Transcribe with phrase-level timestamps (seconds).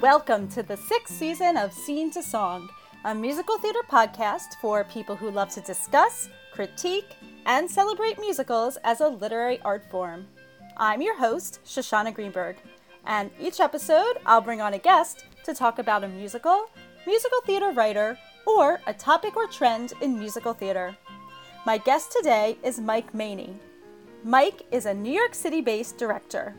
[0.00, 2.70] Welcome to the sixth season of Scene to Song,
[3.04, 9.02] a musical theater podcast for people who love to discuss, critique, and celebrate musicals as
[9.02, 10.26] a literary art form.
[10.78, 12.56] I'm your host, Shoshana Greenberg,
[13.04, 16.70] and each episode I'll bring on a guest to talk about a musical,
[17.06, 20.96] musical theater writer, or a topic or trend in musical theater.
[21.66, 23.54] My guest today is Mike Meaney.
[24.24, 26.54] Mike is a New York City based director.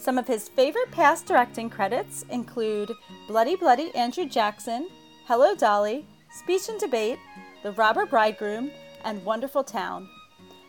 [0.00, 2.90] Some of his favorite past directing credits include
[3.28, 4.88] Bloody Bloody Andrew Jackson,
[5.26, 7.18] Hello Dolly, Speech and Debate,
[7.62, 8.70] The Robber Bridegroom,
[9.04, 10.08] and Wonderful Town.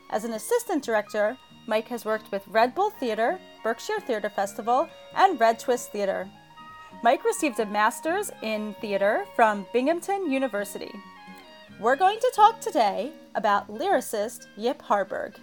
[0.10, 5.40] As an assistant director, Mike has worked with Red Bull Theater, Berkshire Theater Festival, and
[5.40, 6.30] Red Twist Theater.
[7.02, 10.92] Mike received a master's in theater from Binghamton University.
[11.80, 15.40] We're going to talk today about lyricist Yip Harburg.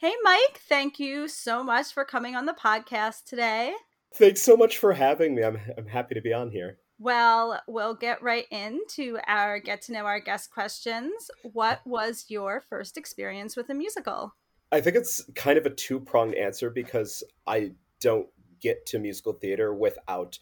[0.00, 3.74] Hey, Mike, thank you so much for coming on the podcast today.
[4.14, 5.44] Thanks so much for having me.
[5.44, 6.78] I'm, I'm happy to be on here.
[6.98, 11.30] Well, we'll get right into our get to know our guest questions.
[11.42, 14.34] What was your first experience with a musical?
[14.72, 19.34] I think it's kind of a two pronged answer because I don't get to musical
[19.34, 20.38] theater without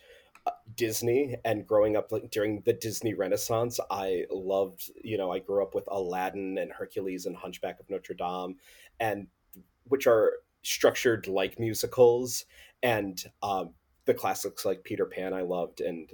[0.46, 5.40] uh, Disney and growing up like during the Disney Renaissance, I loved, you know, I
[5.40, 8.54] grew up with Aladdin and Hercules and Hunchback of Notre Dame
[9.00, 9.26] and
[9.88, 12.44] which are structured like musicals,
[12.82, 13.70] and um,
[14.04, 16.10] the classics like Peter Pan I loved, and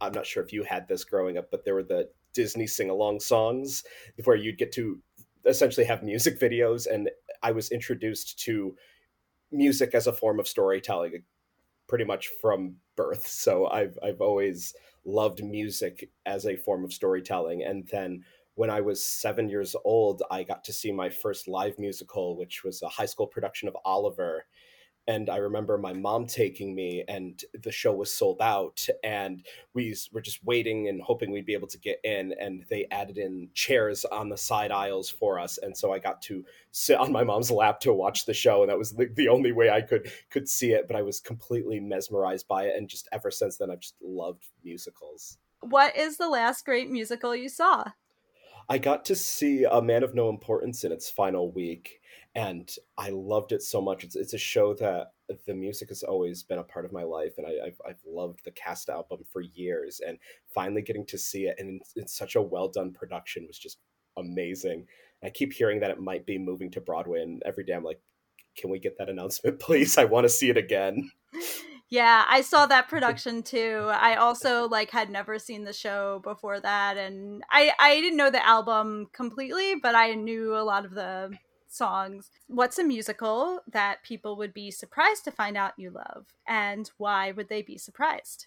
[0.00, 2.90] I'm not sure if you had this growing up, but there were the Disney sing
[2.90, 3.84] along songs
[4.24, 5.00] where you'd get to
[5.44, 7.10] essentially have music videos, and
[7.42, 8.76] I was introduced to
[9.50, 11.22] music as a form of storytelling
[11.88, 13.26] pretty much from birth.
[13.26, 18.24] So I've I've always loved music as a form of storytelling, and then
[18.58, 22.64] when I was seven years old, I got to see my first live musical, which
[22.64, 24.46] was a high school production of Oliver.
[25.06, 28.84] And I remember my mom taking me, and the show was sold out.
[29.04, 32.34] And we were just waiting and hoping we'd be able to get in.
[32.40, 35.58] And they added in chairs on the side aisles for us.
[35.58, 38.62] And so I got to sit on my mom's lap to watch the show.
[38.62, 40.88] And that was the, only way I could could see it.
[40.88, 42.74] But I was completely mesmerized by it.
[42.76, 45.38] And just ever since then, I've just loved musicals.
[45.60, 47.84] What is the last great musical you saw?
[48.68, 52.00] I got to see A Man of No Importance in its final week,
[52.34, 54.04] and I loved it so much.
[54.04, 55.12] It's, it's a show that
[55.46, 58.40] the music has always been a part of my life, and I, have I've loved
[58.44, 60.00] the cast album for years.
[60.06, 60.18] And
[60.54, 63.78] finally getting to see it in, in such a well done production was just
[64.18, 64.86] amazing.
[65.22, 68.00] I keep hearing that it might be moving to Broadway, and every day I'm like,
[68.54, 69.96] can we get that announcement, please?
[69.96, 71.10] I want to see it again.
[71.90, 73.88] Yeah, I saw that production too.
[73.90, 78.30] I also like had never seen the show before that and I I didn't know
[78.30, 81.30] the album completely, but I knew a lot of the
[81.68, 82.30] songs.
[82.46, 87.32] What's a musical that people would be surprised to find out you love and why
[87.32, 88.46] would they be surprised?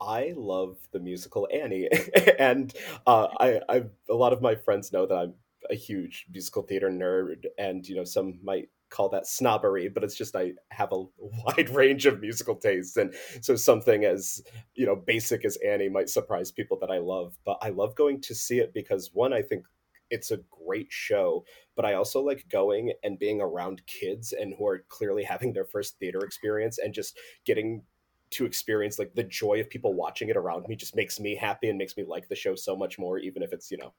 [0.00, 1.88] I love the musical Annie,
[2.38, 2.72] and
[3.06, 5.34] uh, I, I, a lot of my friends know that I'm
[5.70, 10.16] a huge musical theater nerd, and you know, some might call that snobbery, but it's
[10.16, 14.42] just I have a wide range of musical tastes, and so something as
[14.74, 17.36] you know basic as Annie might surprise people that I love.
[17.44, 19.64] But I love going to see it because one, I think
[20.10, 21.44] it's a great show,
[21.76, 25.64] but I also like going and being around kids and who are clearly having their
[25.64, 27.82] first theater experience and just getting
[28.30, 31.68] to experience like the joy of people watching it around me just makes me happy
[31.68, 33.92] and makes me like the show so much more even if it's you know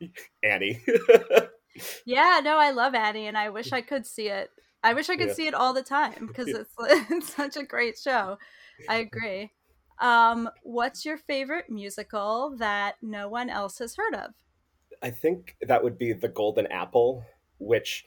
[0.42, 0.82] Annie
[2.04, 4.50] yeah, no, I love Annie, and I wish I could see it.
[4.84, 5.34] I wish I could yeah.
[5.34, 6.74] see it all the time because it's,
[7.10, 8.38] it's such a great show.
[8.88, 9.52] I agree.
[10.00, 14.32] Um, what's your favorite musical that no one else has heard of?
[15.02, 17.24] I think that would be The Golden Apple,
[17.58, 18.04] which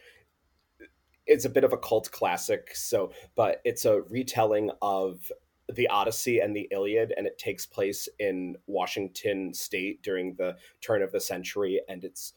[1.28, 2.72] is a bit of a cult classic.
[2.76, 5.32] So, but it's a retelling of
[5.74, 11.02] the Odyssey and the Iliad, and it takes place in Washington State during the turn
[11.02, 12.34] of the century, and it's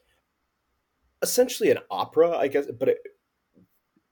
[1.22, 2.98] essentially an opera, I guess, but it,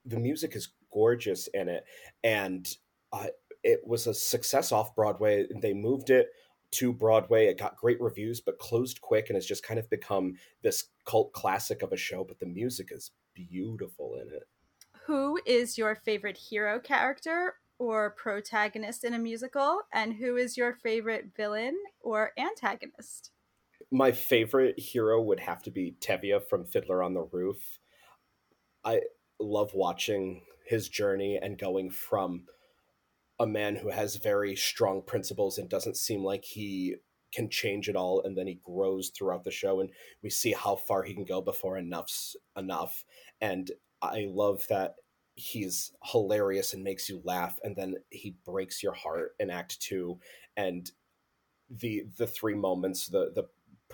[0.05, 1.83] the music is gorgeous in it,
[2.23, 2.67] and
[3.11, 3.27] uh,
[3.63, 5.45] it was a success off Broadway.
[5.61, 6.27] They moved it
[6.71, 7.47] to Broadway.
[7.47, 11.33] It got great reviews, but closed quick, and has just kind of become this cult
[11.33, 12.23] classic of a show.
[12.23, 14.43] But the music is beautiful in it.
[15.05, 20.73] Who is your favorite hero character or protagonist in a musical, and who is your
[20.73, 23.31] favorite villain or antagonist?
[23.91, 27.79] My favorite hero would have to be Tevye from Fiddler on the Roof.
[28.83, 29.01] I
[29.39, 32.45] love watching his journey and going from
[33.39, 36.95] a man who has very strong principles and doesn't seem like he
[37.33, 39.89] can change at all and then he grows throughout the show and
[40.23, 43.03] we see how far he can go before enough's enough
[43.41, 44.95] and i love that
[45.35, 50.17] he's hilarious and makes you laugh and then he breaks your heart in act 2
[50.55, 50.91] and
[51.69, 53.43] the the three moments the the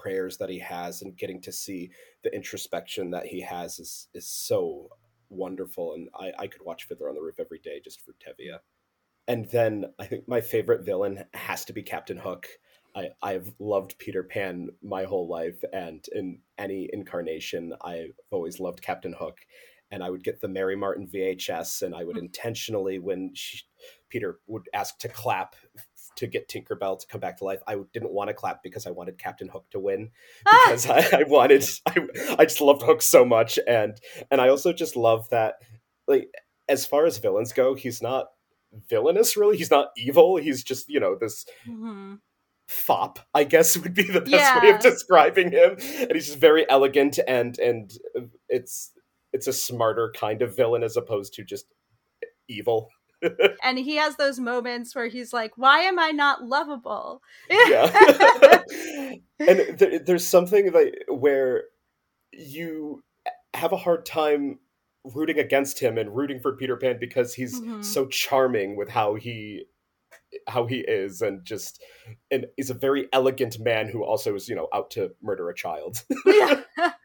[0.04, 1.90] prayers that he has and getting to see
[2.24, 4.90] the introspection that he has is is so
[5.30, 8.60] wonderful and I, I could watch Fiddler on the Roof every day just for Tevye.
[9.28, 12.48] And then I think my favorite villain has to be Captain Hook.
[12.94, 18.84] I, I've loved Peter Pan my whole life, and in any incarnation, I've always loved
[18.84, 19.40] Captain Hook
[19.94, 22.26] and I would get the Mary Martin VHS, and I would hmm.
[22.26, 23.62] intentionally, when she,
[24.10, 25.56] Peter would ask to clap
[26.18, 28.92] to get Tinkerbell to come back to life, I didn't want to clap because I
[28.92, 30.12] wanted Captain Hook to win
[30.46, 30.64] ah!
[30.66, 30.94] because ah!
[30.94, 32.08] I, I, wanted, I,
[32.40, 34.00] I just loved Hook so much, and
[34.32, 35.56] and I also just love that,
[36.08, 36.30] like
[36.70, 38.28] as far as villains go, he's not
[38.90, 39.58] villainous really.
[39.58, 40.38] He's not evil.
[40.38, 41.46] He's just you know this.
[41.68, 42.16] Mm-hmm
[42.70, 44.62] fop i guess would be the best yeah.
[44.62, 47.92] way of describing him and he's just very elegant and and
[48.48, 48.94] it's
[49.34, 51.66] it's a smarter kind of villain as opposed to just
[52.48, 52.90] evil.
[53.64, 57.92] And he has those moments where he's like, "Why am I not lovable?" yeah,
[59.40, 61.64] and th- there's something like where
[62.32, 63.04] you
[63.54, 64.60] have a hard time
[65.16, 67.82] rooting against him and rooting for Peter Pan because he's mm-hmm.
[67.82, 69.66] so charming with how he
[70.48, 71.84] how he is and just
[72.32, 75.56] and he's a very elegant man who also is you know out to murder a
[75.56, 76.98] child yeah and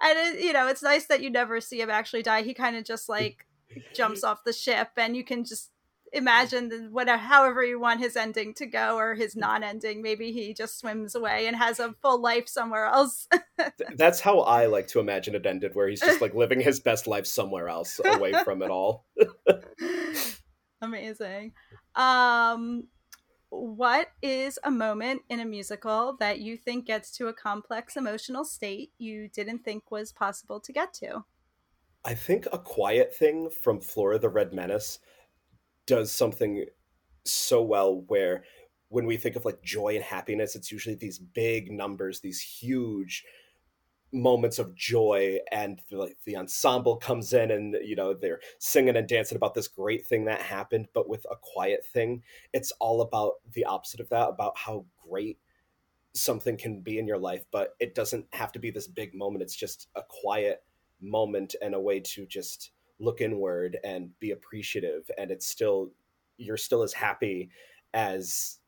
[0.00, 2.84] it, you know it's nice that you never see him actually die he kind of
[2.84, 3.46] just like
[3.94, 5.70] jumps off the ship and you can just
[6.14, 10.00] imagine whatever however you want his ending to go or his non-ending.
[10.00, 13.28] Maybe he just swims away and has a full life somewhere else.
[13.96, 17.06] That's how i like to imagine it ended where he's just like living his best
[17.06, 19.06] life somewhere else away from it all.
[20.80, 21.52] Amazing.
[21.94, 22.84] Um
[23.50, 28.44] what is a moment in a musical that you think gets to a complex emotional
[28.44, 31.24] state you didn't think was possible to get to?
[32.04, 34.98] I think A Quiet Thing from Flora the Red Menace
[35.86, 36.66] does something
[37.24, 38.44] so well where
[38.88, 43.24] when we think of like joy and happiness, it's usually these big numbers, these huge
[44.12, 48.96] moments of joy and the, like the ensemble comes in and you know they're singing
[48.96, 50.86] and dancing about this great thing that happened.
[50.94, 52.22] But with a quiet thing
[52.52, 55.38] it's all about the opposite of that about how great
[56.12, 57.44] something can be in your life.
[57.50, 59.42] But it doesn't have to be this big moment.
[59.42, 60.62] It's just a quiet
[61.00, 65.90] moment and a way to just look inward and be appreciative and it's still
[66.36, 67.50] you're still as happy
[67.92, 68.58] as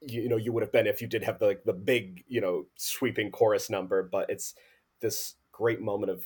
[0.00, 2.24] you, you know you would have been if you did have the, like the big
[2.28, 4.54] you know sweeping chorus number but it's
[5.00, 6.24] this great moment of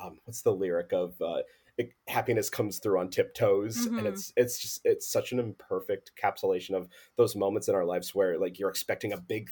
[0.00, 1.38] um, what's the lyric of uh,
[1.78, 3.98] it, happiness comes through on tiptoes mm-hmm.
[3.98, 8.14] and it's it's just it's such an imperfect capsulation of those moments in our lives
[8.14, 9.48] where like you're expecting a big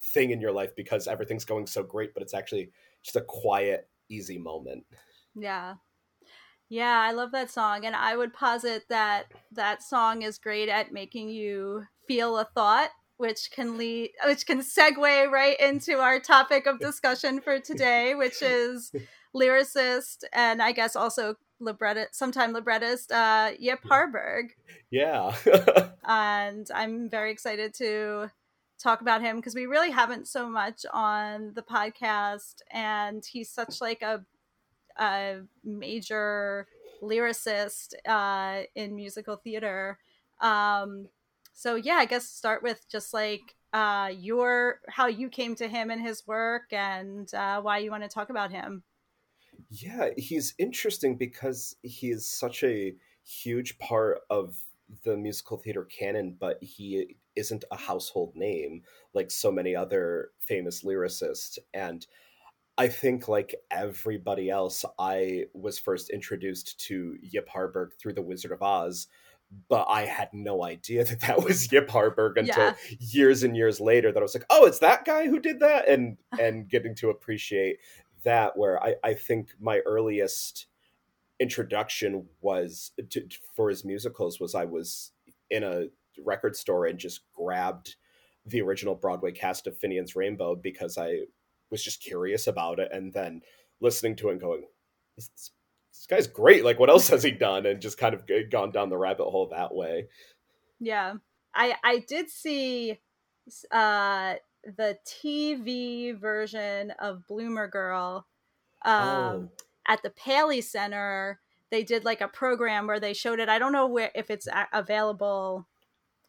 [0.00, 2.70] thing in your life because everything's going so great but it's actually
[3.02, 4.84] just a quiet easy moment.
[5.34, 5.74] Yeah.
[6.68, 10.90] Yeah i love that song and i would posit that that song is great at
[10.90, 12.88] making you feel a thought
[13.18, 18.40] which can lead which can segue right into our topic of discussion for today which
[18.40, 18.90] is
[19.36, 24.54] lyricist and i guess also librettist sometime librettist uh yip harburg.
[24.90, 25.34] Yeah.
[26.04, 28.30] And i'm very excited to
[28.82, 33.80] talk about him because we really haven't so much on the podcast and he's such
[33.80, 34.24] like a
[34.98, 36.66] a major
[37.02, 39.98] lyricist uh in musical theater
[40.40, 41.08] um
[41.52, 45.90] so yeah, I guess start with just like uh, your how you came to him
[45.90, 48.82] and his work and uh, why you want to talk about him.
[49.70, 54.56] Yeah, he's interesting because he is such a huge part of
[55.04, 58.82] the musical theater canon, but he isn't a household name
[59.14, 61.58] like so many other famous lyricists.
[61.74, 62.06] And
[62.78, 68.52] I think, like everybody else, I was first introduced to Yip Harburg through The Wizard
[68.52, 69.08] of Oz,
[69.68, 72.74] but I had no idea that that was Yip Harburg until yeah.
[72.98, 74.10] years and years later.
[74.10, 77.10] That I was like, oh, it's that guy who did that, and and getting to
[77.10, 77.78] appreciate
[78.24, 78.56] that.
[78.56, 80.66] Where I I think my earliest
[81.38, 85.10] introduction was to, for his musicals was I was
[85.50, 85.86] in a
[86.24, 87.96] record store and just grabbed
[88.46, 91.20] the original Broadway cast of Finian's Rainbow because I
[91.70, 93.42] was just curious about it, and then
[93.80, 94.64] listening to it and going,
[95.16, 95.30] this
[95.92, 96.64] this guy's great.
[96.64, 97.66] Like, what else has he done?
[97.66, 100.08] And just kind of gone down the rabbit hole that way.
[100.80, 101.14] Yeah,
[101.54, 102.98] I I did see
[103.70, 108.26] uh the TV version of Bloomer Girl
[108.84, 109.48] um, oh.
[109.86, 111.40] at the Paley Center.
[111.70, 113.48] They did like a program where they showed it.
[113.48, 115.66] I don't know where if it's a- available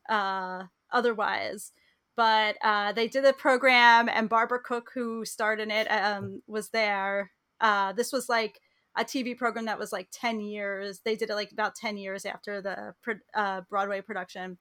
[0.10, 1.72] uh, otherwise,
[2.16, 6.70] but uh, they did the program, and Barbara Cook, who starred in it, um, was
[6.70, 7.32] there.
[7.60, 8.60] Uh, this was like
[8.96, 11.02] a TV program that was like 10 years.
[11.04, 12.94] They did it like about 10 years after the
[13.34, 14.58] uh, Broadway production.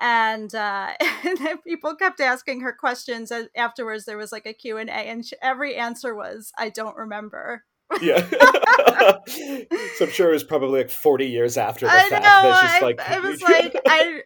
[0.00, 0.92] And, uh,
[1.24, 3.30] and people kept asking her questions.
[3.30, 7.64] And afterwards, there was like a Q&A and she, every answer was, I don't remember.
[8.00, 8.26] Yeah.
[9.96, 12.24] so I'm sure it was probably like 40 years after the I fact.
[12.24, 14.22] Know, I, like, I was like, I,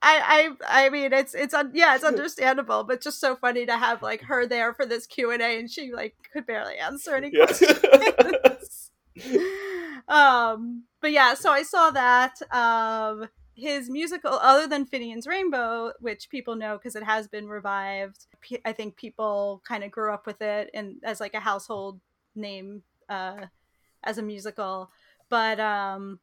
[0.00, 3.76] I, I I mean it's it's un, yeah it's understandable but just so funny to
[3.76, 7.16] have like her there for this Q and A and she like could barely answer
[7.16, 7.46] any yeah.
[7.46, 8.90] questions.
[10.08, 12.40] um, but yeah, so I saw that.
[12.52, 18.26] Um, his musical, other than Finian's Rainbow, which people know because it has been revived,
[18.64, 22.00] I think people kind of grew up with it and as like a household
[22.34, 23.46] name uh,
[24.04, 24.90] as a musical.
[25.28, 26.20] But um,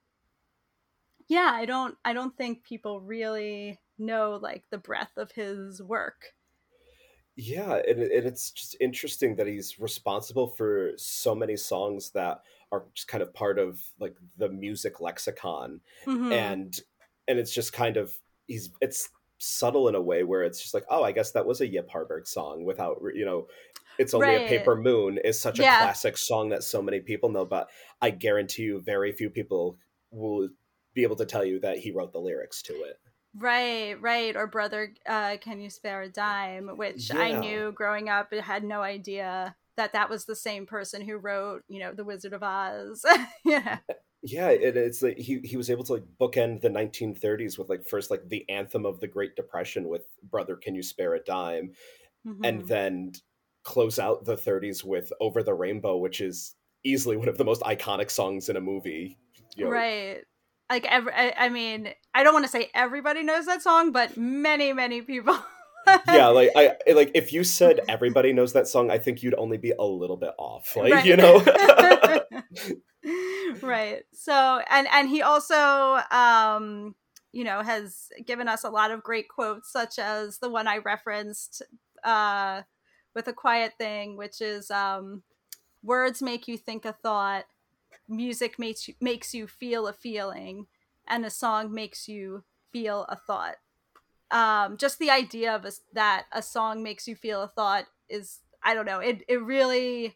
[1.28, 6.34] yeah, I don't I don't think people really know like the breadth of his work.
[7.38, 12.86] Yeah, and, and it's just interesting that he's responsible for so many songs that are
[12.94, 16.32] just kind of part of like the music lexicon, mm-hmm.
[16.32, 16.80] and
[17.28, 18.16] and it's just kind of
[18.48, 21.62] he's it's subtle in a way where it's just like oh I guess that was
[21.62, 23.48] a Yip Harburg song without you know
[23.98, 24.46] it's only right.
[24.46, 25.80] a paper moon is such a yeah.
[25.80, 27.70] classic song that so many people know but
[28.02, 29.78] I guarantee you very few people
[30.12, 30.50] will
[30.96, 32.98] be able to tell you that he wrote the lyrics to it.
[33.38, 34.36] Right, right.
[34.36, 36.70] Or brother, uh, can you spare a dime?
[36.78, 37.20] Which yeah.
[37.20, 41.18] I knew growing up, I had no idea that that was the same person who
[41.18, 43.06] wrote, you know, The Wizard of Oz.
[43.46, 43.80] yeah.
[44.28, 47.86] Yeah, it, it's like he he was able to like bookend the 1930s with like
[47.86, 51.74] first like the anthem of the Great Depression with "Brother, Can You Spare a Dime,"
[52.26, 52.44] mm-hmm.
[52.44, 53.14] and then
[53.64, 57.62] close out the 30s with "Over the Rainbow," which is easily one of the most
[57.62, 59.18] iconic songs in a movie.
[59.56, 60.24] You know, right
[60.70, 64.18] like every I, I mean i don't want to say everybody knows that song but
[64.18, 65.38] many many people
[66.08, 69.58] yeah like i like if you said everybody knows that song i think you'd only
[69.58, 71.06] be a little bit off like right.
[71.06, 71.40] you know
[73.62, 74.04] right.
[74.14, 76.96] So and and he also um
[77.32, 80.78] you know has given us a lot of great quotes such as the one i
[80.78, 81.62] referenced
[82.06, 82.62] uh
[83.14, 85.22] with a quiet thing which is um
[85.84, 87.44] words make you think a thought
[88.08, 90.68] music makes you, makes you feel a feeling
[91.08, 93.56] and a song makes you feel a thought.
[94.32, 98.40] Um, just the idea of a, that a song makes you feel a thought is
[98.64, 100.16] i don't know it, it really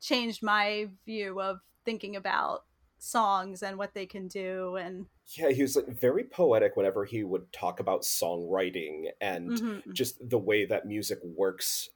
[0.00, 2.64] changed my view of thinking about
[3.00, 5.06] songs and what they can do and
[5.36, 9.92] yeah he was like very poetic whenever he would talk about songwriting and mm-hmm.
[9.92, 11.90] just the way that music works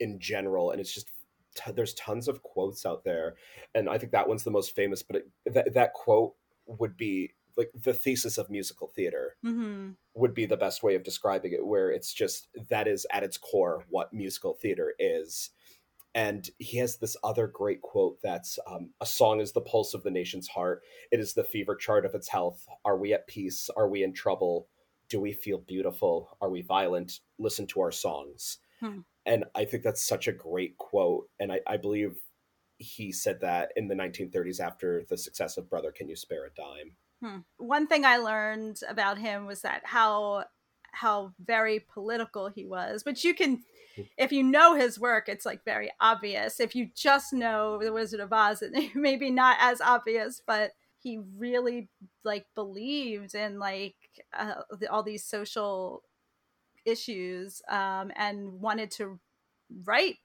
[0.00, 1.08] in general and it's just
[1.54, 3.34] t- there's tons of quotes out there,
[3.74, 5.02] and I think that one's the most famous.
[5.02, 6.34] But it, that that quote
[6.66, 9.90] would be like the thesis of musical theater mm-hmm.
[10.14, 13.36] would be the best way of describing it, where it's just that is at its
[13.36, 15.50] core what musical theater is.
[16.14, 20.02] And he has this other great quote that's um, a song is the pulse of
[20.02, 20.82] the nation's heart.
[21.12, 22.66] It is the fever chart of its health.
[22.84, 23.70] Are we at peace?
[23.76, 24.68] Are we in trouble?
[25.08, 26.36] Do we feel beautiful?
[26.40, 27.20] Are we violent?
[27.38, 28.58] Listen to our songs.
[28.80, 31.28] Hmm and I think that's such a great quote.
[31.38, 32.18] And I, I believe
[32.78, 36.50] he said that in the 1930s after the success of Brother, Can You Spare a
[36.50, 36.96] Dime?
[37.22, 37.38] Hmm.
[37.58, 40.44] One thing I learned about him was that how
[40.92, 43.62] how very political he was, which you can
[43.96, 44.02] hmm.
[44.16, 46.60] if you know his work, it's like very obvious.
[46.60, 51.20] If you just know The Wizard of Oz, it maybe not as obvious, but he
[51.36, 51.88] really
[52.24, 53.96] like believed in like
[54.36, 56.02] uh, all these social
[56.84, 59.18] issues um, and wanted to
[59.84, 60.16] write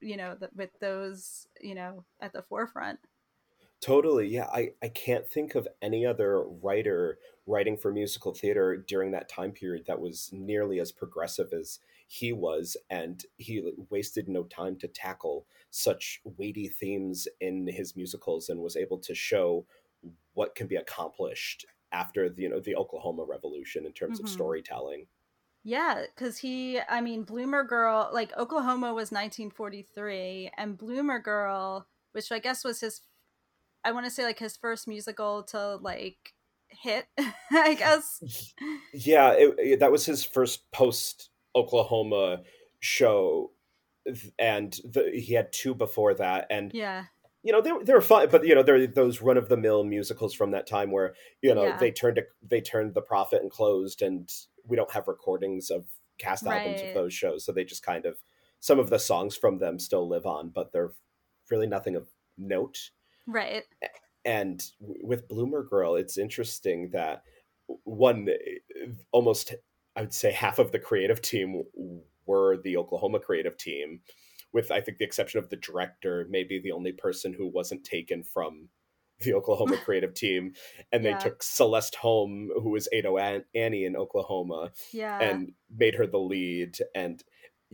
[0.00, 2.98] you know with those you know at the forefront
[3.84, 9.10] totally yeah I, I can't think of any other writer writing for musical theater during
[9.10, 14.44] that time period that was nearly as progressive as he was and he wasted no
[14.44, 19.66] time to tackle such weighty themes in his musicals and was able to show
[20.32, 24.26] what can be accomplished after the, you know the oklahoma revolution in terms mm-hmm.
[24.26, 25.04] of storytelling
[25.66, 32.30] yeah, because he, I mean, Bloomer Girl, like Oklahoma was 1943, and Bloomer Girl, which
[32.30, 33.00] I guess was his,
[33.84, 36.34] I want to say like his first musical to like
[36.68, 37.06] hit,
[37.52, 38.54] I guess.
[38.92, 42.42] Yeah, it, it, that was his first post Oklahoma
[42.80, 43.52] show,
[44.38, 47.04] and the, he had two before that, and yeah,
[47.42, 49.84] you know they they were fun, but you know they're those run of the mill
[49.84, 51.76] musicals from that time where you know yeah.
[51.76, 54.32] they turned they turned the profit and closed, and
[54.66, 55.84] we don't have recordings of
[56.18, 56.60] cast right.
[56.60, 58.18] albums of those shows, so they just kind of
[58.60, 60.92] some of the songs from them still live on, but they're
[61.50, 62.90] really nothing of note.
[63.26, 63.64] Right.
[64.24, 67.22] And with Bloomer Girl, it's interesting that
[67.84, 69.54] one eh, almost
[69.96, 71.62] I would say half of the creative team
[72.26, 74.00] were the Oklahoma creative team,
[74.52, 78.24] with I think the exception of the director, maybe the only person who wasn't taken
[78.24, 78.68] from
[79.20, 80.54] the Oklahoma creative team,
[80.90, 81.18] and they Yeah.
[81.18, 85.20] took Celeste Holm, who was Ado An- Annie in Oklahoma, Yeah.
[85.20, 86.76] and made her the lead.
[86.94, 87.22] And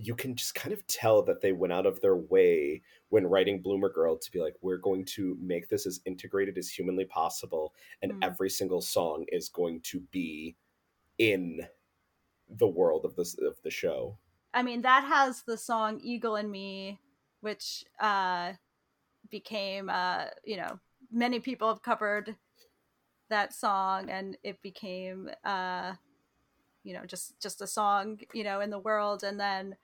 [0.03, 2.81] you can just kind of tell that they went out of their way
[3.11, 6.71] when writing Bloomer Girl to be like, we're going to make this as integrated as
[6.71, 8.19] humanly possible, and Mm.
[8.23, 10.57] every single song is going to be
[11.19, 11.67] in
[12.49, 14.17] the world of this of the show.
[14.55, 16.99] I mean, that has the song Eagle and Me,
[17.41, 18.55] which uh,
[19.31, 20.81] became, uh, you know,
[21.13, 22.35] many people have covered
[23.29, 25.95] that song and it became, uh,
[26.83, 29.23] you know, just, just a song, you know, in the world.
[29.23, 29.77] And then,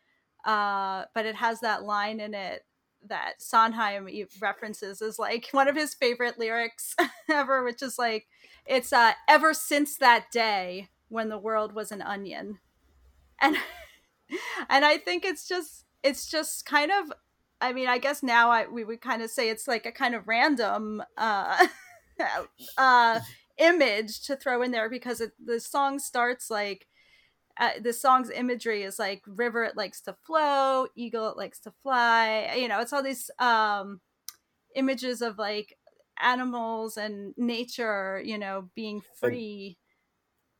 [0.46, 2.64] uh, but it has that line in it
[3.08, 4.08] that Sondheim
[4.40, 6.94] references as like one of his favorite lyrics
[7.30, 8.26] ever, which is like,
[8.64, 12.58] it's uh, ever since that day when the world was an onion.
[13.40, 13.56] And
[14.70, 17.12] and I think it's just it's just kind of
[17.60, 20.14] I mean, I guess now I we would kind of say it's like a kind
[20.14, 21.66] of random uh
[22.78, 23.20] uh
[23.58, 26.86] image to throw in there because it, the song starts like
[27.58, 31.72] uh, the song's imagery is like river it likes to flow eagle it likes to
[31.82, 34.00] fly you know it's all these um
[34.74, 35.76] images of like
[36.22, 39.76] animals and nature you know being free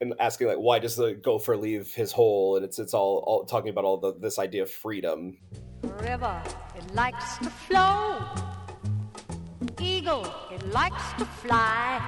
[0.01, 2.57] And asking like, why does the gopher leave his hole?
[2.57, 5.39] And it's it's all, all talking about all the this idea of freedom.
[5.83, 6.43] River,
[6.77, 8.21] it likes to flow.
[9.81, 12.01] Eagle, it likes to fly.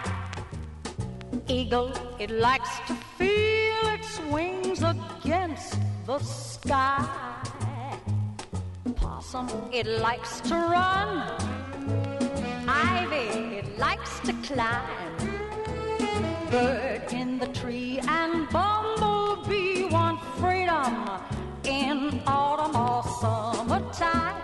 [1.49, 3.48] Eagle, it likes to feel
[3.99, 7.05] its wings against the sky.
[8.97, 11.11] Possum, it likes to run.
[12.69, 15.15] Ivy, it likes to climb.
[16.51, 20.95] Bird in the tree and bumblebee want freedom
[21.65, 24.43] in autumn or summertime.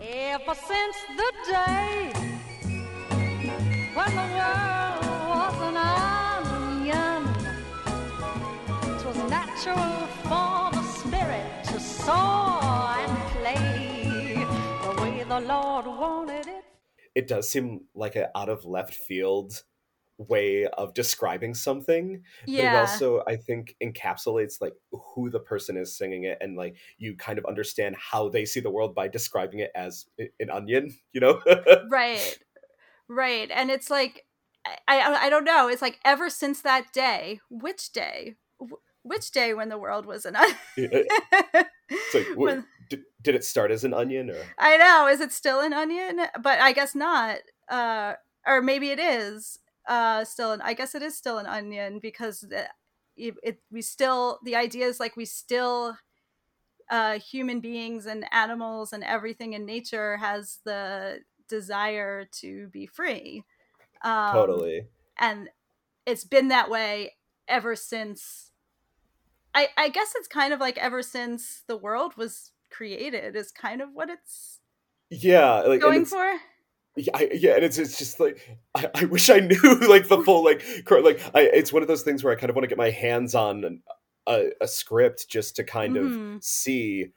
[0.00, 2.12] Ever since the day
[3.94, 4.91] when the world
[9.64, 14.44] natural spirit to soar and play
[14.82, 16.64] the way the Lord wanted it.
[17.14, 19.62] It does seem like an out of left field
[20.18, 25.96] way of describing something but it also i think encapsulates like who the person is
[25.96, 29.58] singing it and like you kind of understand how they see the world by describing
[29.58, 30.04] it as
[30.38, 31.40] an onion you know?
[31.90, 32.38] Right.
[33.08, 33.50] Right.
[33.52, 34.26] And it's like
[34.64, 35.66] I, I i don't know.
[35.68, 38.36] It's like ever since that day which day
[39.02, 40.36] which day when the world was an
[40.76, 44.36] it's like wh- When- did, did it start as an onion or?
[44.58, 46.20] I know is it still an onion?
[46.40, 47.38] But i guess not
[47.68, 48.14] uh
[48.46, 52.44] or maybe it is uh still an i guess it is still an onion because
[53.16, 55.96] it, it we still the idea is like we still
[56.90, 63.44] uh human beings and animals and everything in nature has the desire to be free.
[64.02, 64.86] Um, totally.
[65.18, 65.48] and
[66.06, 67.14] it's been that way
[67.46, 68.51] ever since
[69.54, 73.80] I I guess it's kind of like ever since the world was created is kind
[73.82, 74.60] of what it's
[75.10, 76.38] yeah like going for.
[76.94, 79.56] Yeah, I, yeah, and it's it's just like I, I wish I knew
[79.88, 82.56] like the full like like I it's one of those things where I kind of
[82.56, 83.82] want to get my hands on an,
[84.28, 86.36] a a script just to kind Mhm.
[86.36, 87.12] of see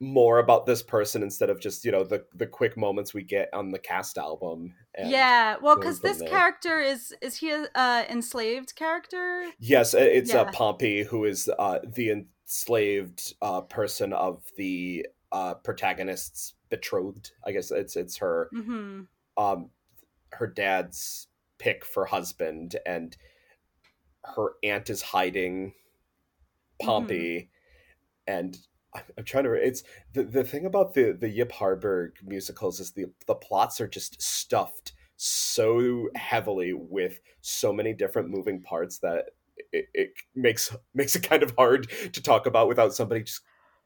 [0.00, 3.48] more about this person instead of just you know the the quick moments we get
[3.52, 4.74] on the cast album.
[4.96, 6.28] Yeah, well, because this there.
[6.28, 9.50] character is is he a uh, enslaved character?
[9.58, 10.50] Yes, it's uh, Yeah.
[10.50, 12.10] Pompey who is uh, the
[12.46, 17.32] enslaved uh, person of the uh, protagonist's betrothed.
[17.46, 19.02] I guess it's it's her hmm
[19.36, 19.70] um
[20.32, 21.26] her dad's
[21.58, 23.16] pick for husband and
[24.24, 25.74] her aunt is hiding
[26.80, 27.50] Pompey
[28.26, 28.56] and
[28.94, 33.06] I'm, trying to it's the, the thing about the the Yip Harburg musicals is the
[33.26, 39.30] the plots are just stuffed so heavily with so many different moving parts that
[39.72, 43.42] it, it makes makes it kind of hard to talk about without somebody just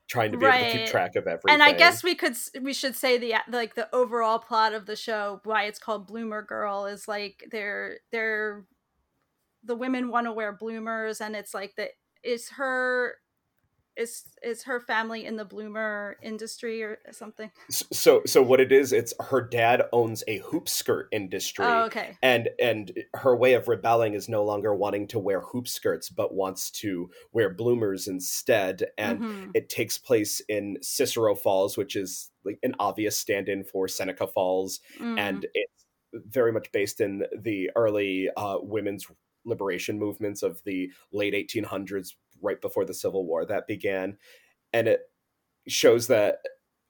[0.08, 1.52] trying to be able to keep track of everything.
[1.52, 4.96] And I guess we could we should say the like the overall plot of the
[4.96, 8.64] show why it's called Bloomer Girl is like they're they're
[9.64, 11.88] the women want to wear bloomers and it's like the
[12.22, 13.16] is her
[13.98, 17.50] is is her family in the bloomer industry or something.
[17.70, 22.16] so so what it is it's her dad owns a hoop skirt industry Oh, okay.
[22.22, 26.32] and and her way of rebelling is no longer wanting to wear hoop skirts but
[26.34, 29.50] wants to wear bloomers instead and Mhm.
[29.54, 34.80] it takes place in cicero falls which is like an obvious stand-in for seneca falls
[35.00, 35.18] Mm.
[35.18, 35.84] and it's
[36.14, 39.06] very much based in the early uh, women's
[39.44, 44.16] liberation movements of the late 1800s right before the civil war that began
[44.72, 45.02] and it
[45.66, 46.38] shows that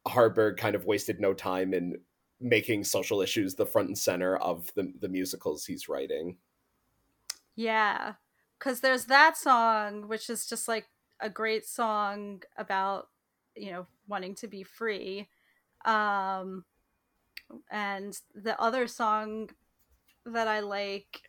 [0.07, 1.99] Harburg kind of wasted no time in
[2.41, 6.37] making social issues the front and center of the the musicals he's writing.
[7.57, 8.15] Yeah,
[8.59, 10.87] because there's that song, which is just like
[11.21, 13.09] a great song about
[13.57, 15.29] you know wanting to be free,
[15.85, 16.65] um,
[17.71, 19.51] and the other song
[20.25, 21.23] that I like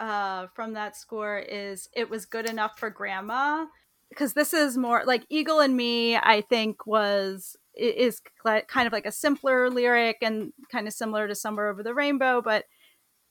[0.00, 3.66] uh, from that score is "It Was Good Enough for Grandma."
[4.08, 9.06] Because this is more like Eagle and Me, I think was is kind of like
[9.06, 12.64] a simpler lyric and kind of similar to Somewhere Over the Rainbow, but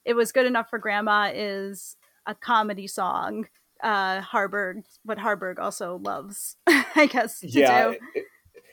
[0.05, 3.47] it was good enough for Grandma is a comedy song.
[3.84, 7.43] Uh, Harburg, what Harburg also loves, I guess.
[7.43, 8.25] yeah, it,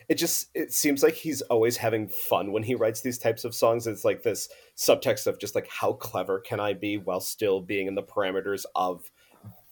[0.09, 3.55] it, just it seems like he's always having fun when he writes these types of
[3.55, 3.87] songs.
[3.87, 7.87] It's like this subtext of just like how clever can I be while still being
[7.87, 9.11] in the parameters of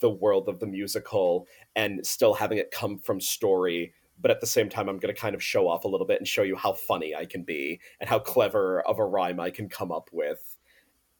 [0.01, 4.47] the world of the musical and still having it come from story but at the
[4.47, 6.57] same time i'm going to kind of show off a little bit and show you
[6.57, 10.11] how funny i can be and how clever of a rhyme i can come up
[10.13, 10.59] with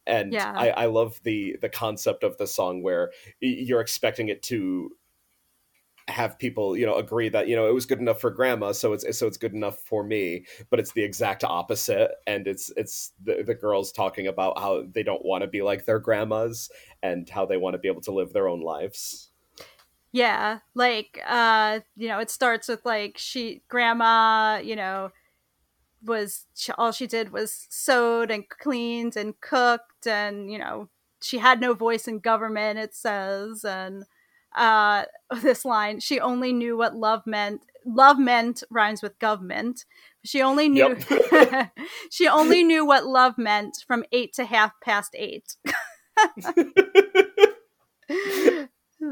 [0.07, 0.53] and yeah.
[0.55, 4.91] I, I love the the concept of the song where you're expecting it to
[6.07, 8.93] have people you know agree that you know it was good enough for grandma so
[8.93, 13.13] it's so it's good enough for me but it's the exact opposite and it's it's
[13.23, 16.69] the, the girls talking about how they don't want to be like their grandmas
[17.01, 19.31] and how they want to be able to live their own lives.
[20.11, 25.09] Yeah like uh you know it starts with like she grandma you know
[26.03, 30.87] was she, all she did was sewed and cleaned and cooked and you know
[31.21, 34.05] she had no voice in government it says and
[34.55, 35.03] uh
[35.41, 39.85] this line she only knew what love meant love meant rhymes with government
[40.23, 41.71] she only knew yep.
[42.11, 45.55] she only knew what love meant from eight to half past eight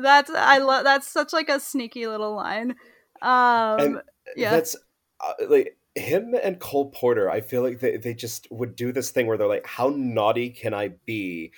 [0.02, 2.76] that's I love that's such like a sneaky little line.
[3.22, 4.02] Um and
[4.36, 4.52] yeah.
[4.52, 4.76] That's
[5.20, 9.12] uh, like him and Cole Porter, I feel like they, they just would do this
[9.12, 11.52] thing where they're like, How naughty can I be?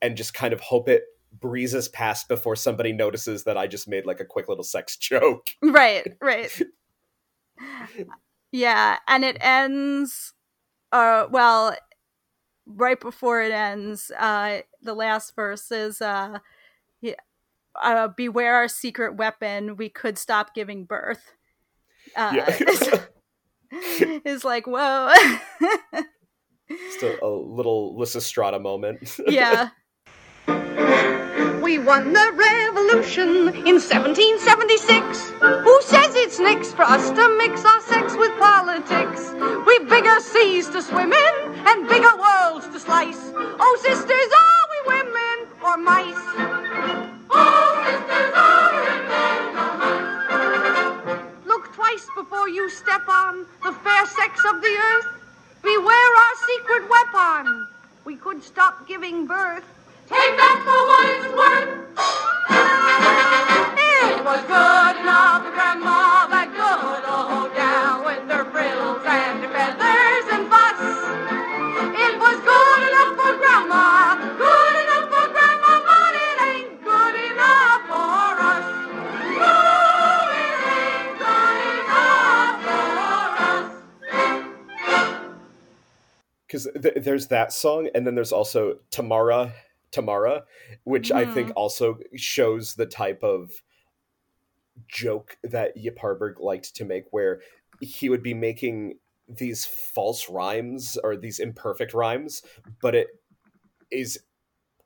[0.00, 1.04] And just kind of hope it
[1.40, 5.50] breezes past before somebody notices that I just made like a quick little sex joke.
[5.62, 6.62] Right, right.
[8.52, 10.34] yeah, and it ends
[10.92, 11.74] uh well
[12.66, 16.38] right before it ends, uh the last verse is uh
[17.00, 17.14] yeah,
[17.80, 21.34] uh, beware our secret weapon, we could stop giving birth.
[22.16, 23.04] Uh, yeah.
[24.24, 25.12] is like, whoa.
[26.68, 29.18] Just a, a little Lysistrata moment.
[29.26, 29.70] yeah.
[31.72, 35.30] We won the revolution in 1776.
[35.40, 39.32] Who says it's next for us to mix our sex with politics?
[39.66, 43.32] We've bigger seas to swim in and bigger worlds to slice.
[43.34, 46.24] Oh, sisters, are we women oh, or mice?
[51.46, 55.08] Look twice before you step on the fair sex of the earth.
[55.62, 57.66] Beware our secret weapon.
[58.04, 59.64] We could stop giving birth.
[86.52, 89.54] Because th- there's that song, and then there's also Tamara
[89.92, 90.44] Tamara,
[90.84, 91.16] which mm.
[91.16, 91.58] I think mm-hmm.
[91.58, 93.50] also shows the type of
[94.88, 97.40] joke that Yip Harburg liked to make, where
[97.80, 102.42] he would be making these false rhymes or these imperfect rhymes,
[102.80, 103.08] but it
[103.90, 104.18] is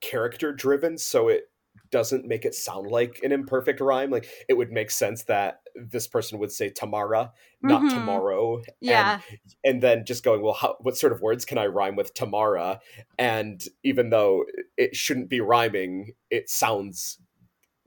[0.00, 1.44] character driven, so it
[1.90, 4.10] doesn't make it sound like an imperfect rhyme.
[4.10, 7.94] Like it would make sense that this person would say Tamara, not mm-hmm.
[7.94, 8.62] tomorrow.
[8.80, 9.20] Yeah.
[9.30, 12.14] And, and then just going, well, how, what sort of words can I rhyme with
[12.14, 12.80] Tamara?
[13.18, 14.44] And even though
[14.76, 17.18] it shouldn't be rhyming, it sounds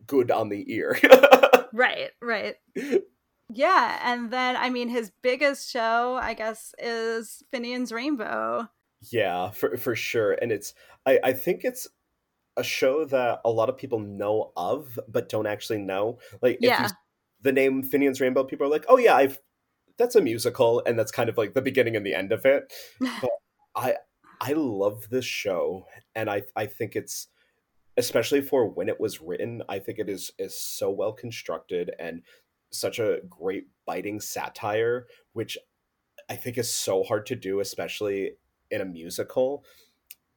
[0.05, 0.97] good on the ear.
[1.73, 2.55] right, right.
[3.51, 8.67] Yeah, and then I mean his biggest show, I guess, is Finian's Rainbow.
[9.11, 10.33] Yeah, for for sure.
[10.33, 10.73] And it's
[11.05, 11.87] I, I think it's
[12.57, 16.19] a show that a lot of people know of but don't actually know.
[16.41, 16.83] Like if yeah.
[16.83, 16.89] you,
[17.41, 19.39] the name Finian's Rainbow, people are like, "Oh yeah, I've
[19.97, 22.71] that's a musical," and that's kind of like the beginning and the end of it.
[23.21, 23.31] But
[23.75, 23.95] I
[24.41, 27.27] I love this show, and I I think it's
[27.97, 29.63] especially for when it was written.
[29.69, 32.21] I think it is is so well constructed and
[32.71, 35.57] such a great biting satire, which
[36.29, 38.33] I think is so hard to do, especially
[38.71, 39.65] in a musical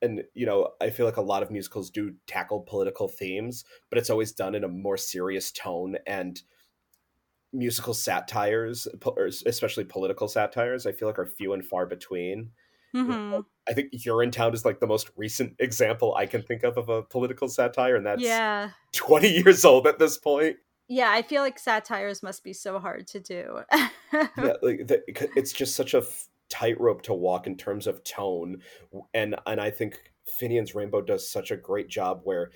[0.00, 3.98] and you know i feel like a lot of musicals do tackle political themes but
[3.98, 6.42] it's always done in a more serious tone and
[7.52, 8.88] musical satires,
[9.46, 12.50] especially political satires, I feel like are few and far between.
[12.92, 16.88] hmm I think Urinetown is like the most recent example I can think of of
[16.88, 18.70] a political satire, and that's Yeah.
[18.92, 20.56] 20 years old at this point.
[20.88, 23.60] Yeah, I feel like satires must be so hard to do.
[23.72, 24.28] yeah,
[24.62, 25.02] like the,
[25.36, 28.60] it's just such a f- tightrope to walk in terms of tone,
[29.14, 32.50] and and I think Finian's Rainbow does such a great job where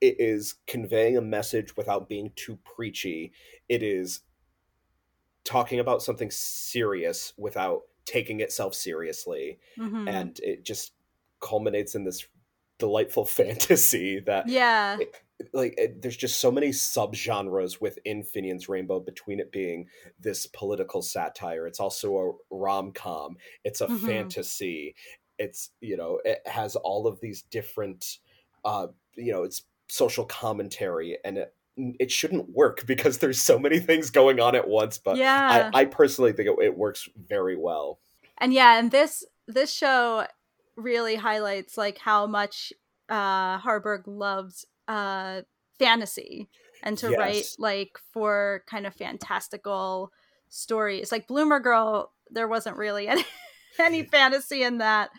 [0.00, 3.32] it is conveying a message without being too preachy.
[3.68, 4.20] It is
[5.50, 10.08] talking about something serious without taking itself seriously, Mhm.
[10.08, 10.92] and it just
[11.40, 12.26] culminates in this
[12.78, 14.96] delightful fantasy that yeah.
[15.52, 21.02] like it, there's just so many subgenres within Finian's Rainbow between it being this political
[21.02, 24.06] satire it's also a rom-com it's a Mhm.
[24.06, 24.94] fantasy
[25.38, 28.18] it's you know it has all of these different
[28.64, 31.54] uh you know it's social commentary and it
[31.98, 35.70] it shouldn't work because there's so many things going on at once but yeah.
[35.74, 37.98] I, I personally think it, it works very well
[38.40, 40.26] and yeah, and this this show
[40.76, 42.72] really highlights like how much
[43.08, 45.42] uh Harburg loves uh
[45.78, 46.48] fantasy
[46.82, 50.10] and to write like for kind of fantastical
[50.48, 51.12] stories.
[51.12, 53.24] Like Bloomer Girl, there wasn't really any
[53.78, 55.10] any fantasy in that.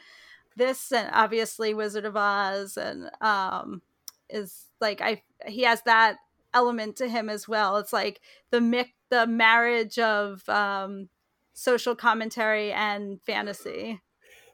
[0.58, 3.82] This and obviously Wizard of Oz and um
[4.30, 6.18] is like I he has that
[6.54, 7.78] element to him as well.
[7.78, 11.10] It's like the mic the marriage of um
[11.54, 14.02] social commentary and fantasy.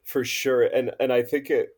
[0.03, 1.69] for sure and and i think it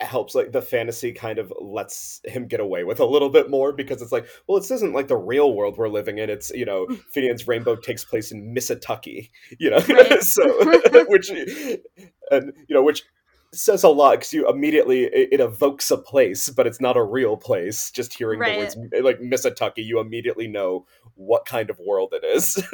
[0.00, 3.70] helps like the fantasy kind of lets him get away with a little bit more
[3.72, 6.64] because it's like well this isn't like the real world we're living in it's you
[6.64, 10.22] know Finian's rainbow takes place in Missitucky you know Right.
[10.22, 10.42] so
[11.08, 13.02] which and you know which
[13.52, 17.02] says a lot because you immediately it, it evokes a place but it's not a
[17.02, 18.70] real place just hearing Right.
[18.70, 22.62] the words like Missitucky you immediately know what kind of world it is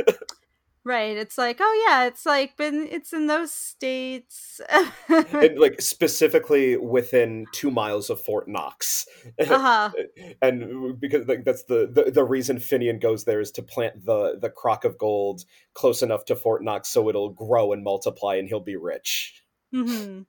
[0.85, 1.17] Right.
[1.17, 4.61] It's like, oh yeah, it's like been it's in those states.
[5.09, 9.05] and like specifically within two miles of Fort Knox.
[9.41, 9.91] uh-huh.
[10.43, 14.39] and because like that's the, the the reason Finian goes there is to plant the
[14.41, 18.47] the crock of gold close enough to Fort Knox so it'll grow and multiply and
[18.49, 19.43] he'll be rich.
[19.73, 20.23] hmm Wh-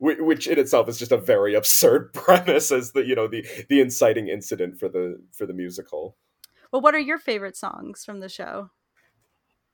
[0.00, 3.80] Which in itself is just a very absurd premise as the you know the the
[3.80, 6.16] inciting incident for the for the musical.
[6.72, 8.70] Well, what are your favorite songs from the show?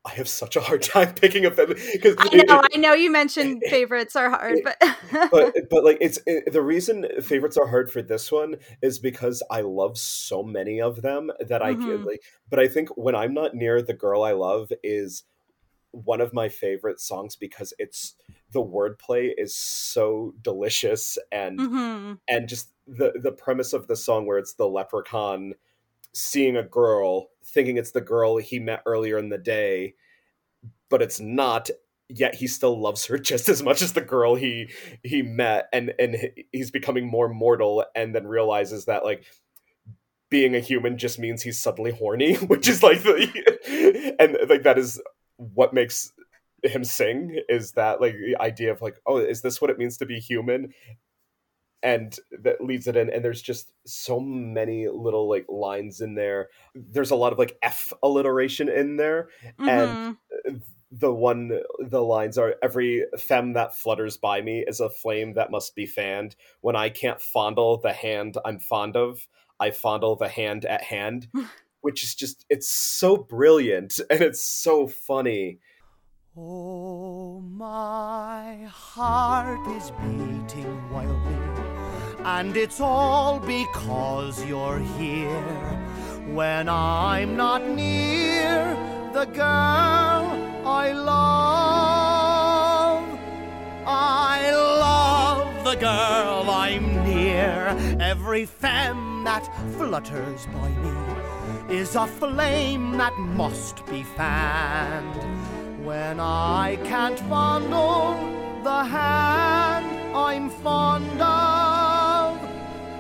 [0.06, 3.62] I have such a hard time picking up because I know, I know you mentioned
[3.68, 4.76] favorites are hard, but
[5.30, 9.42] but but like it's it, the reason favorites are hard for this one is because
[9.50, 11.82] I love so many of them that I Mhm.
[11.82, 12.22] can like.
[12.50, 15.24] But I think when I'm not near the girl I love is
[15.92, 18.14] one of my favorite songs because it's
[18.54, 22.18] the wordplay is so delicious and Mhm.
[22.28, 25.54] and just the the premise of the song where it's the leprechaun
[26.12, 29.94] seeing a girl thinking it's the girl he met earlier in the day
[30.88, 31.68] but it's not
[32.08, 34.70] yet he still loves her just as much as the girl he
[35.02, 36.16] he met and and
[36.52, 39.24] he's becoming more mortal and then realizes that like
[40.30, 44.78] being a human just means he's suddenly horny which is like the and like that
[44.78, 45.00] is
[45.36, 46.12] what makes
[46.64, 49.96] him sing is that like the idea of like oh is this what it means
[49.98, 50.72] to be human?
[51.82, 56.48] And that leads it in and there's just so many little like lines in there.
[56.74, 59.28] There's a lot of like f alliteration in there
[59.60, 60.16] Mhm.
[60.90, 65.50] the one the lines are every femme that flutters by me is a flame that
[65.50, 66.36] must be fanned.
[66.60, 69.26] When i can't fondle the hand i'm fond of
[69.60, 71.28] i fondle the hand at hand
[71.80, 75.58] which is just it's so brilliant and it's so funny
[76.36, 81.38] Oh, my heart is beating wildly,
[82.24, 85.78] and it's all because you're here.
[86.26, 88.64] When I'm not near
[89.12, 90.26] the girl
[90.66, 92.24] I love,
[93.86, 97.76] I love the girl I'm near.
[98.00, 105.43] Every femme that flutters by me is a flame that must be fanned.
[105.84, 108.14] When I can't fondle
[108.62, 112.38] the hand I'm fond of,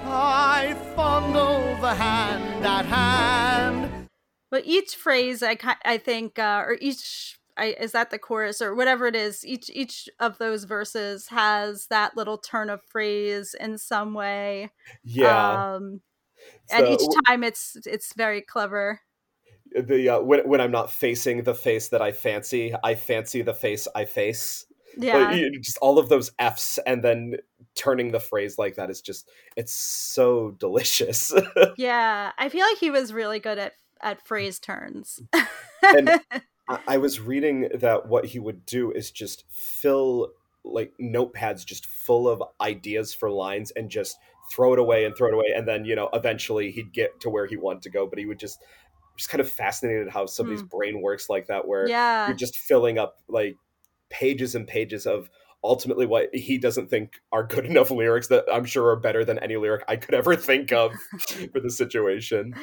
[0.06, 4.08] I fondle the hand at hand.
[4.50, 8.74] But each phrase, I I think, uh, or each I, is that the chorus or
[8.74, 9.46] whatever it is.
[9.46, 14.70] Each each of those verses has that little turn of phrase in some way.
[15.02, 16.02] yeah Um,
[16.70, 19.00] and each time it's it's very clever.
[19.74, 23.54] The uh, when, when i'm not facing the face that i fancy i fancy the
[23.54, 25.16] face i face Yeah.
[25.16, 27.36] Like, you- just all of those f's and then
[27.74, 31.32] turning the phrase like that is just it's so delicious
[31.76, 35.20] Yeah, I feel like he was really good at at phrase turns.
[35.82, 36.10] and
[36.68, 40.28] I, I was reading that what he would do is just fill
[40.64, 44.16] like notepads just full of ideas for lines and just
[44.52, 47.30] throw it away and throw it away and then you know eventually he'd get to
[47.30, 48.58] where he wanted to go but he would just
[49.16, 50.66] just kind of fascinated how somebody's Hmm.
[50.68, 52.26] brain works like that where yeah.
[52.26, 53.56] you're just filling up like
[54.10, 55.30] pages and pages of
[55.62, 59.38] ultimately what he doesn't think are good enough lyrics that I'm sure are better than
[59.38, 60.92] any lyric I could ever think of
[61.52, 62.54] for the situation.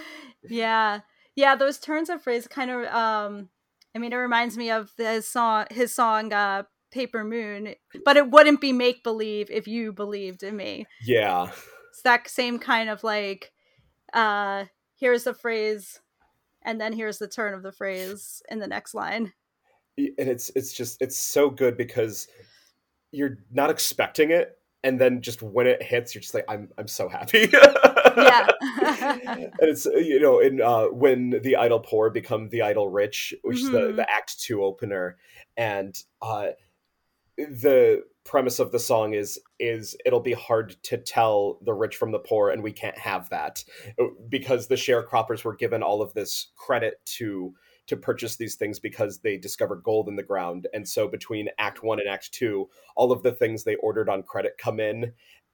[0.48, 1.00] Yeah.
[1.36, 3.50] Yeah, those turns of phrase kind of um
[3.96, 8.30] I mean it reminds me of his song his song uh Paper Moon, but it
[8.30, 10.86] wouldn't be make believe if you believed in me.
[11.02, 11.50] Yeah.
[11.92, 13.52] It's that same kind of like
[14.14, 16.00] uh here's the phrase
[16.64, 19.34] and then here's the turn of the phrase in the next line.
[19.98, 22.28] and it's it's just it's so good because
[23.12, 26.88] you're not expecting it and then just when it hits you're just like i'm i'm
[26.88, 28.48] so happy Yeah.
[28.82, 33.34] and it's uh, you know in uh when the idle poor become the idle rich
[33.44, 35.18] which is the the act 2 opener
[35.58, 36.48] and uh
[37.38, 42.12] the premise of the song is is it'll be hard to tell the rich from
[42.12, 43.64] the poor and we can't have that
[44.00, 47.54] uh, because the sharecroppers were given all of this credit to
[47.88, 51.84] to purchase these things because they discovered gold in the ground and so between act
[51.84, 55.12] 1 and act 2 all of the things they ordered on credit come in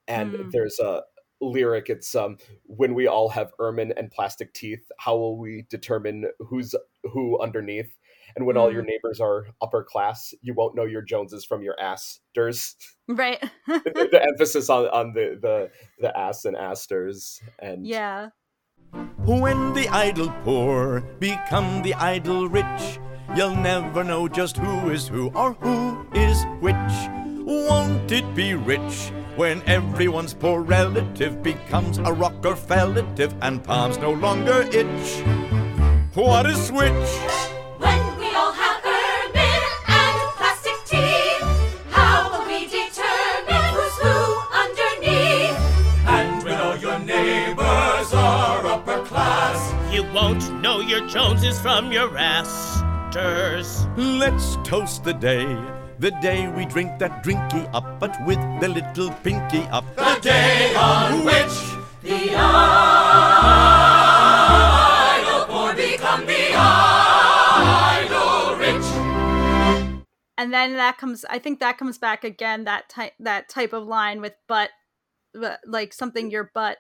[0.10, 0.52] and Mm.
[0.52, 1.04] there's a
[1.40, 6.26] lyric it's um when we all have ermine and plastic teeth how will we determine
[6.40, 7.96] who's who underneath
[8.36, 8.90] and when all your mm-hmm.
[8.90, 12.76] neighbors are upper class you won't know your joneses from your asters
[13.08, 13.42] right.
[13.68, 18.30] the, the emphasis on on the the the ass and asters and yeah.
[19.26, 23.00] When the idle poor become the idle rich,
[23.36, 26.76] you'll never know just who is who or who is which.
[27.46, 33.06] Won't it be rich when everyone's poor relative becomes a rocker Rockefeller
[33.42, 35.24] and palms no longer itch?
[36.14, 37.57] What a switch!
[50.28, 53.88] You won't know your Joneses from your asters.
[53.96, 55.46] let's toast the day.
[56.00, 59.86] The day we drink that drinky up, but with the little pinky up.
[59.96, 62.66] The day on which The idle
[65.46, 66.54] poor become the
[67.80, 68.84] idle rich.
[70.38, 73.88] And then that comes I think that comes back again that type that type of
[73.88, 74.72] line with but
[75.34, 76.80] but, like something your butt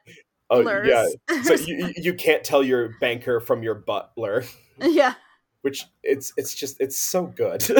[0.49, 0.87] oh blurs.
[0.87, 4.43] yeah so you you can't tell your banker from your butler
[4.81, 5.13] yeah.
[5.61, 7.63] which it's it's just it's so good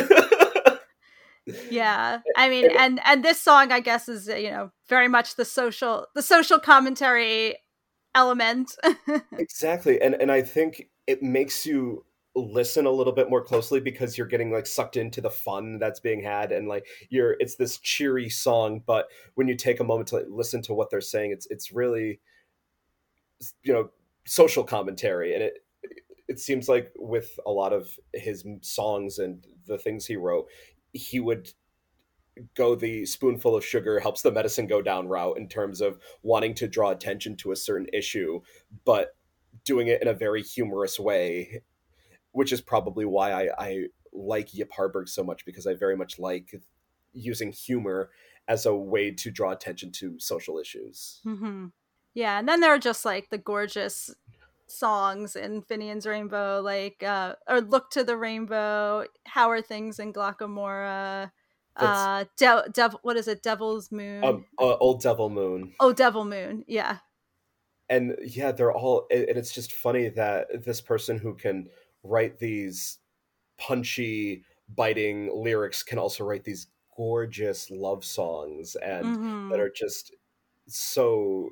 [1.70, 2.20] Yeah.
[2.36, 6.06] I mean and and this song I guess is you know very much the social
[6.14, 7.56] the social commentary
[8.16, 8.76] element.
[9.38, 12.04] exactly and and i think it makes you
[12.36, 16.00] listen a little bit more closely because you're getting like sucked into the fun that's
[16.00, 20.08] being had and like you're it's this cheery song but when you take a moment
[20.08, 22.20] to like, listen to what they're saying it's it's really
[23.64, 23.90] you know
[24.26, 25.66] social commentary and it
[26.28, 30.48] it seems like with a lot of his songs and the things he wrote
[30.94, 31.50] he would
[32.56, 36.54] go the spoonful of sugar helps the medicine go down route in terms of wanting
[36.54, 38.40] to draw attention to a certain issue
[38.86, 39.16] but
[39.64, 41.62] doing it in a very humorous way
[42.32, 46.20] which is probably why I, I like Yip Harburg so much because I very much
[46.20, 46.54] like
[47.14, 48.12] using humor
[48.48, 51.22] as a way to draw attention to social issues.
[51.24, 51.68] hmm
[52.18, 54.10] Yeah, and then there are just like the gorgeous
[54.68, 60.14] songs in Finian's Rainbow, like uh or Look to the Rainbow, How Are Things in
[60.14, 61.32] Glocca Morra,
[61.76, 64.24] uh De- Dev- what is it, Devil's Moon?
[64.24, 67.00] Um, uh, Old Devil Moon, oh, Devil Moon, yeah.
[67.90, 71.70] and yeah, they're all, and it's just funny that this person who can
[72.04, 73.00] write these
[73.58, 79.52] punchy, biting lyrics can also write these gorgeous love songs and Mhm.
[79.52, 80.16] that are just
[80.68, 81.52] so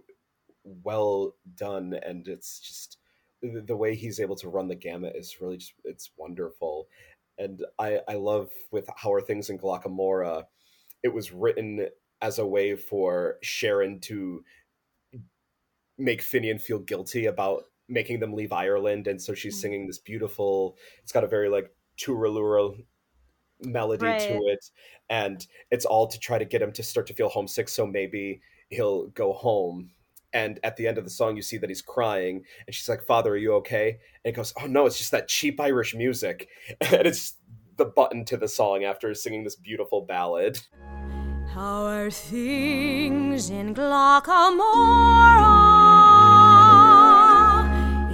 [0.66, 2.98] well done and it's just
[3.42, 6.88] the way he's able to run the gamut is really just it's wonderful
[7.38, 10.48] and i i love with how are things in Glocca Morra
[11.04, 11.88] it was written
[12.22, 14.44] as a way for sharon to
[15.98, 19.62] make finian feel guilty about making them leave ireland and so she's Mm.
[19.62, 22.84] singing this beautiful it's got a very like turalura
[23.62, 24.20] melody Right.
[24.20, 24.66] to it
[25.10, 28.42] and it's all to try to get him to start to feel homesick so maybe
[28.70, 29.92] he'll go home
[30.36, 33.04] and at the end of the song you see that he's crying and she's like
[33.08, 36.50] father are you okay and he goes oh no it's just that cheap irish music
[36.82, 37.36] and it's
[37.78, 40.60] the button to the song after singing this beautiful ballad
[41.54, 45.56] How are things in Glocca Morra?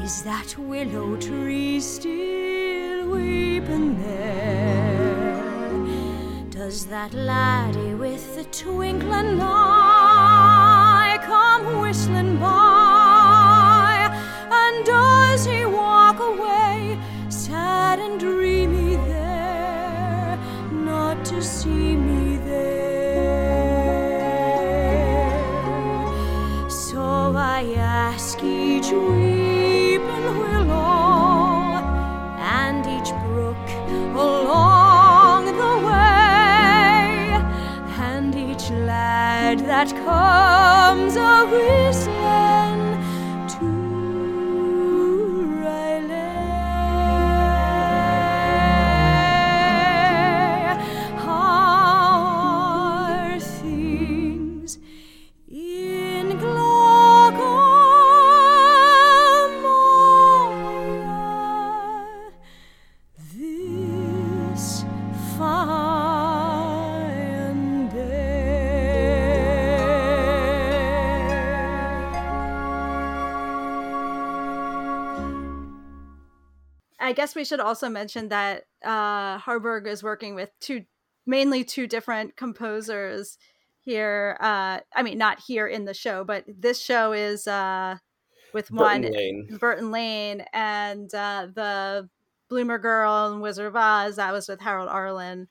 [0.03, 5.41] Is that willow tree still weeping there?
[6.51, 9.90] Does that laddie with the twinkling eye
[11.81, 14.09] whistling by?
[14.51, 16.97] And does he walk away
[17.29, 20.37] sad and dreamy there,
[20.71, 23.21] not to see me there?
[26.69, 29.30] So I ask each weeping
[39.83, 42.20] that comes a whistling
[77.01, 80.85] I guess we should also mention that uh, Harburg is working with two,
[81.25, 83.37] mainly two different composers
[83.79, 84.37] here.
[84.39, 87.97] Uh, I mean, not here in the show, but this show is uh,
[88.53, 89.57] with one Burton Lane.
[89.59, 92.09] Burton Lane and uh, the
[92.49, 94.17] Bloomer Girl and Wizard of Oz.
[94.17, 95.47] That was with Harold Arlen.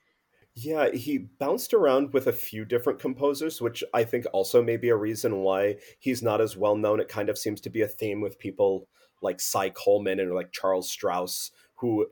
[0.55, 4.91] Yeah, he bounced around with a few different composers, which I think also may be
[4.91, 7.01] a reason why he's not as well known.
[7.01, 8.89] It kind of seems to be a theme with people
[9.23, 12.07] like Cy Coleman and like Charles Strouse, who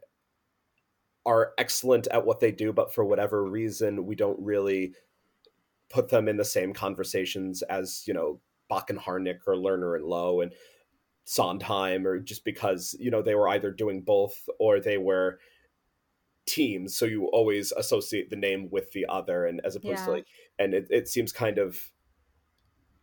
[1.26, 4.94] are excellent at what they do, but for whatever reason, we don't really
[5.90, 10.04] put them in the same conversations as, you know, Bock and Harnick or Lerner and
[10.04, 10.52] Loewe and
[11.24, 15.38] Sondheim, or just because, you know, they were either doing both or they were
[16.46, 16.96] teams.
[16.96, 20.26] So you always associate the name with the other and as opposed to like
[20.58, 21.78] and it, it seems kind of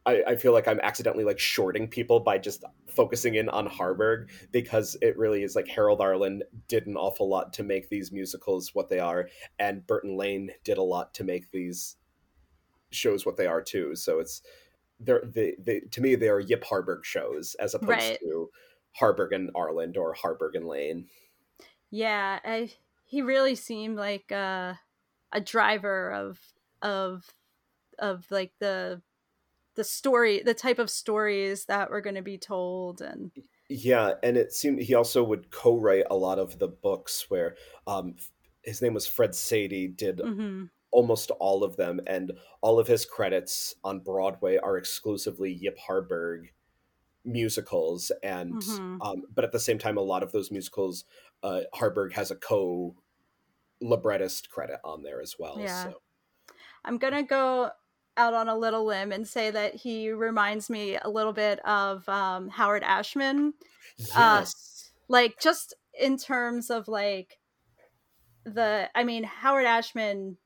[0.05, 4.29] I, I feel like I'm accidentally like shorting people by just focusing in on Harburg
[4.51, 8.73] because it really is like Harold Arlen did an awful lot to make these musicals
[8.75, 9.29] what they are,
[9.59, 11.97] and Burton Lane did a lot to make these
[12.91, 13.95] shows what they are too.
[13.95, 14.41] So it's
[14.99, 18.19] they're they, they to me they are Yip Harburg shows as opposed Right.
[18.21, 18.49] to
[18.93, 21.07] Harburg and Arlen or Harburg and Lane.
[21.91, 22.71] Yeah, I,
[23.05, 24.75] he really seemed like uh,
[25.31, 26.39] a driver of
[26.81, 27.25] of
[27.99, 29.01] of like the
[29.75, 33.31] the story, the type of stories that were going to be told, and
[33.69, 37.55] Yeah, and it seemed he also would co-write a lot of the books where
[37.87, 38.15] um
[38.63, 40.69] his name was Fred Saidy did mhm.
[40.91, 46.53] almost all of them and all of his credits on Broadway are exclusively Yip Harburg
[47.25, 49.01] musicals and Mhm.
[49.01, 51.05] um but at the same time a lot of those musicals
[51.43, 52.95] uh Harburg has a co
[53.81, 55.67] librettist credit on there as well Yeah.
[55.67, 56.01] so
[56.83, 57.71] I'm gonna go
[58.17, 62.07] out on a little limb and say that he reminds me a little bit of
[62.07, 63.53] um, Howard Ashman.
[64.15, 64.45] Uh,
[65.07, 67.37] like just in terms of like
[68.45, 70.37] the i mean howard ashman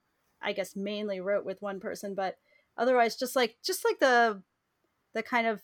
[0.41, 2.37] i guess mainly wrote with one person but
[2.77, 4.41] otherwise just like just like the
[5.13, 5.61] the kind of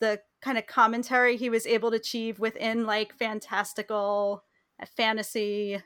[0.00, 4.44] the kind of commentary he was able to achieve within like fantastical
[4.82, 5.80] uh, fantasy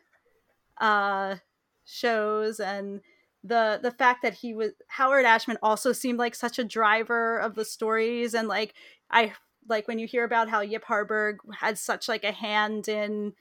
[0.80, 1.36] uh
[1.84, 3.00] shows and
[3.44, 7.54] the the fact that he was Howard Ashman also seemed like such a driver of
[7.54, 8.74] the stories and like
[9.10, 9.32] I
[9.68, 13.34] like when you hear about how Yip Harburg had such like a hand in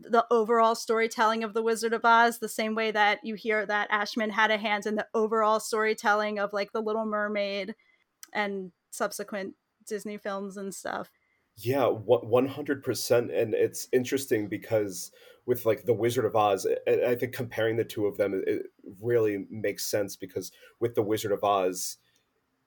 [0.00, 3.88] the overall storytelling of the Wizard of Oz the same way that you hear that
[3.90, 7.74] Ashman had a hand in the overall storytelling of like the Little Mermaid
[8.32, 9.54] and subsequent
[9.86, 11.10] Disney films and stuff.
[11.56, 15.12] Yeah, one hundred percent, and it's interesting because
[15.46, 18.66] with like the Wizard of Oz, I think comparing the two of them it
[19.00, 20.50] really makes sense because
[20.80, 21.98] with the Wizard of Oz,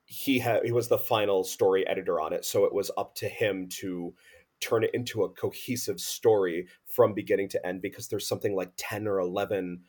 [0.06, 3.28] he had he was the final story editor on it, so it was up to
[3.28, 4.14] him to
[4.60, 9.08] turn it into a cohesive story from beginning to end because there's something like ten
[9.08, 9.82] or eleven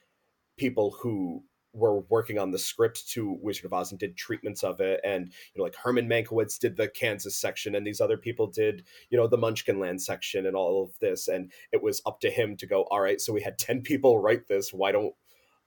[0.58, 1.43] people who
[1.74, 4.99] were working on the script to Wizard of Oz and did treatments of it.
[5.03, 8.86] And, you know, like Herman Mankiewicz did the Kansas section and these other people did,
[9.09, 11.28] you know, the Munchkinland section and all of this.
[11.28, 14.20] And it was up to him to go, all right, so we had 10 people
[14.20, 14.74] write this.
[14.74, 15.13] Why don't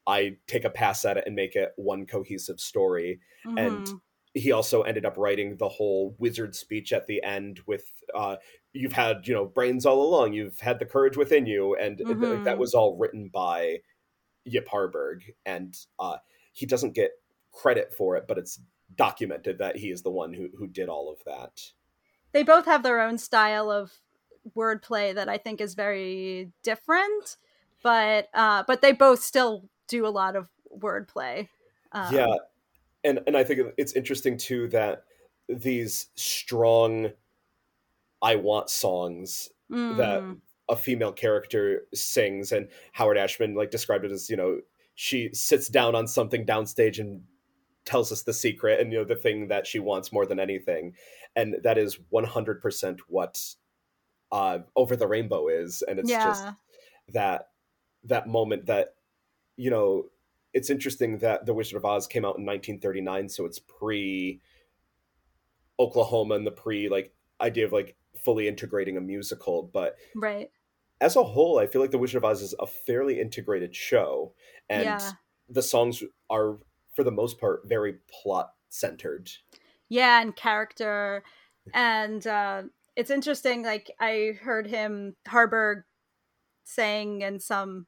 [0.07, 3.21] I take a pass at it and make it one cohesive story?
[3.55, 4.01] And Mhm.
[4.33, 8.35] he also ended up writing the whole wizard speech at the end with uh
[8.73, 12.07] you've had you know brains all along you've had the courage within you and th-
[12.07, 12.43] Mhm.
[12.43, 13.77] that was all written by
[14.45, 16.17] Yip Harburg and uh
[16.51, 17.11] he doesn't get
[17.51, 18.59] credit for it but it's
[18.95, 21.71] documented that he is the one who who did all of that
[22.31, 23.93] they both have their own style of
[24.55, 27.37] wordplay that I think is very different,
[27.81, 31.47] but uh, but they both still do a lot of wordplay.
[31.91, 32.35] Um, yeah
[33.03, 35.03] and and i think it's interesting too that
[35.47, 37.11] these strong
[38.21, 40.37] i want songs that mm,
[40.69, 44.59] a female character sings and howard ashman like described it as you know
[44.95, 47.23] she sits down on something downstage and
[47.85, 50.93] tells us the secret and you know the thing that she wants more than anything.
[51.35, 53.55] And that is 100% what
[54.31, 55.83] uh over the rainbow is.
[55.87, 56.45] And it's just
[57.09, 57.49] that
[58.05, 58.95] that moment that
[59.57, 60.05] you know
[60.53, 64.39] it's interesting that the wizard of oz came out in 1939 so it's pre
[65.79, 70.51] oklahoma and the pre like idea of like fully integrating a musical but right.
[71.01, 74.33] as a whole i feel like the wizard of oz is a fairly integrated show
[74.69, 75.11] and Yeah.
[75.49, 76.57] the songs are
[76.95, 79.29] for the most part very plot centered
[79.89, 81.23] yeah and character
[81.73, 82.63] and uh
[82.95, 85.83] it's interesting like i heard him harburg
[86.63, 87.87] saying in some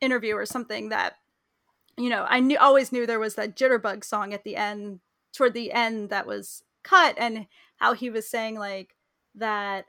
[0.00, 1.14] interview or something that
[1.98, 5.00] you know i knew always knew there was that jitterbug song at the end
[5.32, 7.46] toward the end that was cut and
[7.76, 8.95] how he was saying like
[9.36, 9.84] that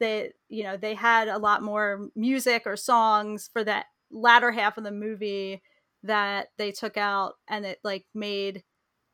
[0.00, 4.76] they you know they had a lot more music or songs for that latter half
[4.78, 5.62] of the movie
[6.02, 8.62] that they took out and it like made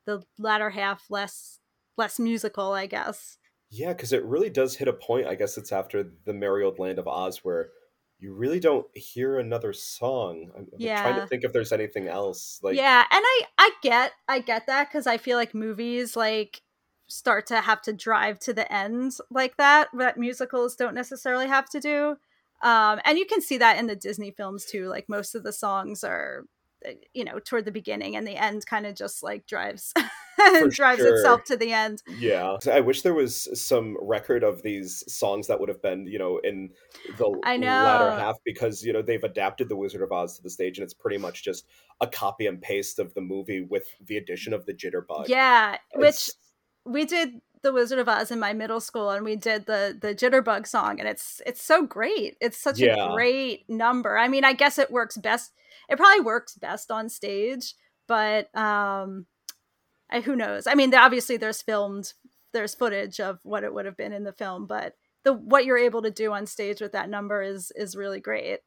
[0.06, 1.58] the latter half less
[1.96, 3.38] less musical i guess.
[3.70, 6.78] Yeah because it really does hit a point i guess it's after the merry old
[6.78, 7.70] land of oz where
[8.18, 10.52] you really don't hear another song.
[10.56, 14.12] I'm, I'm trying to think if there's anything else like yeah and i i get
[14.28, 16.62] i get that because i feel like movies like
[17.12, 21.68] start to have to drive to the end like that that musicals don't necessarily have
[21.68, 22.16] to do
[22.62, 25.52] um and you can see that in the disney films too like most of the
[25.52, 26.44] songs are
[26.86, 29.92] uh, you know toward the beginning and the end kind of just like drives
[30.70, 31.14] drives sure.
[31.14, 35.60] itself to the end Yeah, I wish there was some record of these songs that
[35.60, 36.70] would have been, you know, in
[37.18, 37.66] the I know.
[37.68, 40.84] latter half because you know they've adapted the Wizard of Oz to the stage, and
[40.84, 41.66] it's pretty much just
[42.00, 45.28] a copy and paste of the movie with the addition of the jitterbug.
[45.28, 46.36] yeah which It's-
[46.84, 50.14] we did the Wizard of Oz in my middle school, and we did the the
[50.14, 52.36] Jitterbug song, and it's it's so great.
[52.40, 53.10] It's such Yeah.
[53.10, 54.18] a great number.
[54.18, 55.52] I mean, I guess it works best.
[55.88, 57.74] It probably works best on stage,
[58.08, 59.26] but um,
[60.10, 60.66] I, who knows?
[60.66, 62.12] I mean, obviously there's filmed,
[62.52, 65.78] there's footage of what it would have been in the film, but the what you're
[65.78, 68.60] able to do on stage with that number is is really great.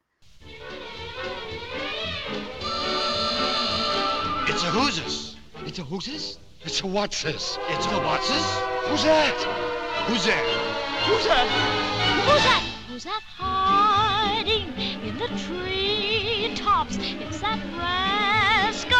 [4.48, 5.36] It's a who's
[5.66, 7.60] It's a who's It's a what's this?
[7.68, 8.58] It's a what's this?
[8.88, 9.36] Who's that?
[10.08, 10.44] Who's that?
[11.06, 11.46] Who's that?
[12.26, 12.62] Who's that?
[12.88, 14.74] Who's that hiding
[15.06, 16.98] in the treetops?
[16.98, 18.96] It's that rascal,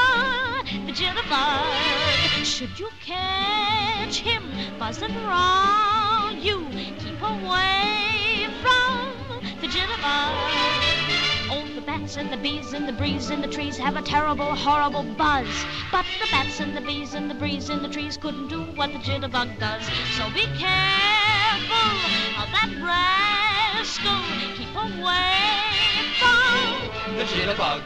[0.86, 2.44] the jitterbug.
[2.44, 4.44] Should you catch him
[4.78, 6.68] buzzing round you,
[7.00, 10.45] keep away from the jitterbug.
[12.07, 15.48] Bats and the bees and the breeze in the trees have a terrible, horrible buzz.
[15.90, 18.92] But the bats and the bees and the breeze in the trees couldn't do what
[18.92, 19.82] the jitterbug does.
[20.16, 21.90] So be careful
[22.38, 24.22] of that rascal.
[24.54, 25.34] Keep away
[26.20, 27.82] from The jitterbug.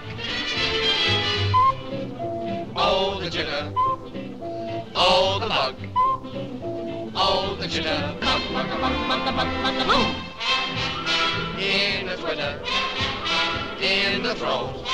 [2.77, 3.73] Oh, the jitter.
[4.97, 5.77] Oh, the bug.
[7.17, 8.21] Oh, the jitter.
[8.21, 10.15] Bug, bug, bug, bug, bug, bug, bug, bug.
[11.59, 13.00] In the twitter.
[13.83, 14.87] In the throes.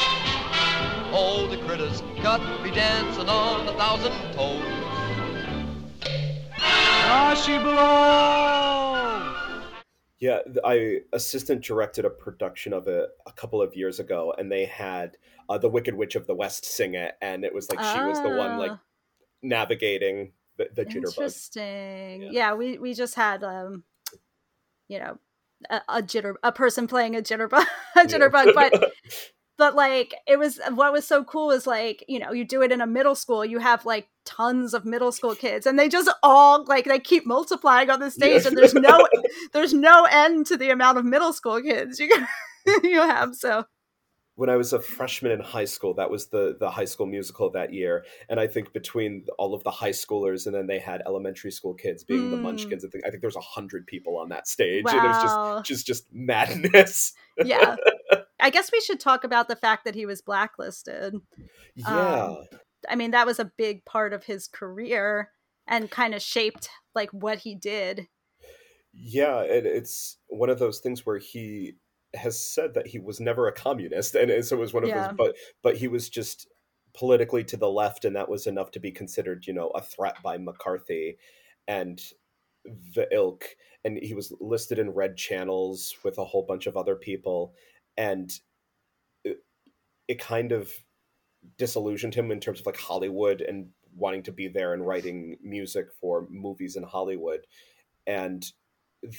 [1.12, 4.62] All the critters got to be dancing on a thousand toes.
[10.18, 14.50] Yeah, th- I assistant directed a production of it a couple of years ago, and
[14.50, 15.16] they had
[15.48, 18.20] uh, the Wicked Witch of the West sing it, and it was like she was
[18.22, 18.80] the one like Ah.
[19.42, 21.08] navigating the, the jitterbug.
[21.18, 22.22] Interesting.
[22.22, 22.30] Yeah.
[22.32, 22.54] Yeah.
[22.54, 23.84] we we just had um,
[24.88, 25.18] you know,
[25.70, 27.64] a, a jitter a person playing a jitterbug
[27.96, 28.92] a jitterbug, but
[29.58, 32.72] but like it was what was so cool is like you know you do it
[32.72, 36.10] in a middle school you have like tons of middle school kids and they just
[36.22, 38.48] all like they keep multiplying on the stage Yeah.
[38.48, 39.06] and there's no
[39.52, 42.10] there's no end to the amount of middle school kids you
[42.82, 43.64] you have so
[44.36, 47.50] when I was a freshman in high school, that was the the high school musical
[47.50, 51.02] that year, and I think between all of the high schoolers and then they had
[51.06, 52.42] elementary school kids being the Mm.
[52.42, 52.84] Munchkins.
[52.84, 55.22] I think I think there was a hundred people on that stage, and it was
[55.22, 57.12] just just just madness.
[57.44, 57.76] yeah
[58.40, 61.14] i guess we should talk about the fact that he was blacklisted
[61.74, 62.34] yeah,
[62.88, 65.30] I mean, that was a big part of his career
[65.66, 68.06] and kind of shaped like what he did.
[68.92, 71.74] yeah, and it's one of those things where he
[72.16, 74.92] has said that he was never a communist, and, and so it was one of
[74.92, 74.94] Yeah.
[74.94, 76.48] those, but but he was just
[76.94, 80.22] politically to the left, and that was enough to be considered, you know, a threat
[80.22, 81.18] by McCarthy,
[81.68, 82.00] and
[82.64, 83.44] the ilk,
[83.84, 87.54] and he was listed in red channels with a whole bunch of other people,
[87.96, 88.40] and
[89.24, 89.44] it,
[90.08, 90.72] it kind of
[91.58, 95.86] disillusioned him in terms of like Hollywood and wanting to be there and writing music
[96.00, 97.46] for movies in Hollywood.
[98.06, 98.44] And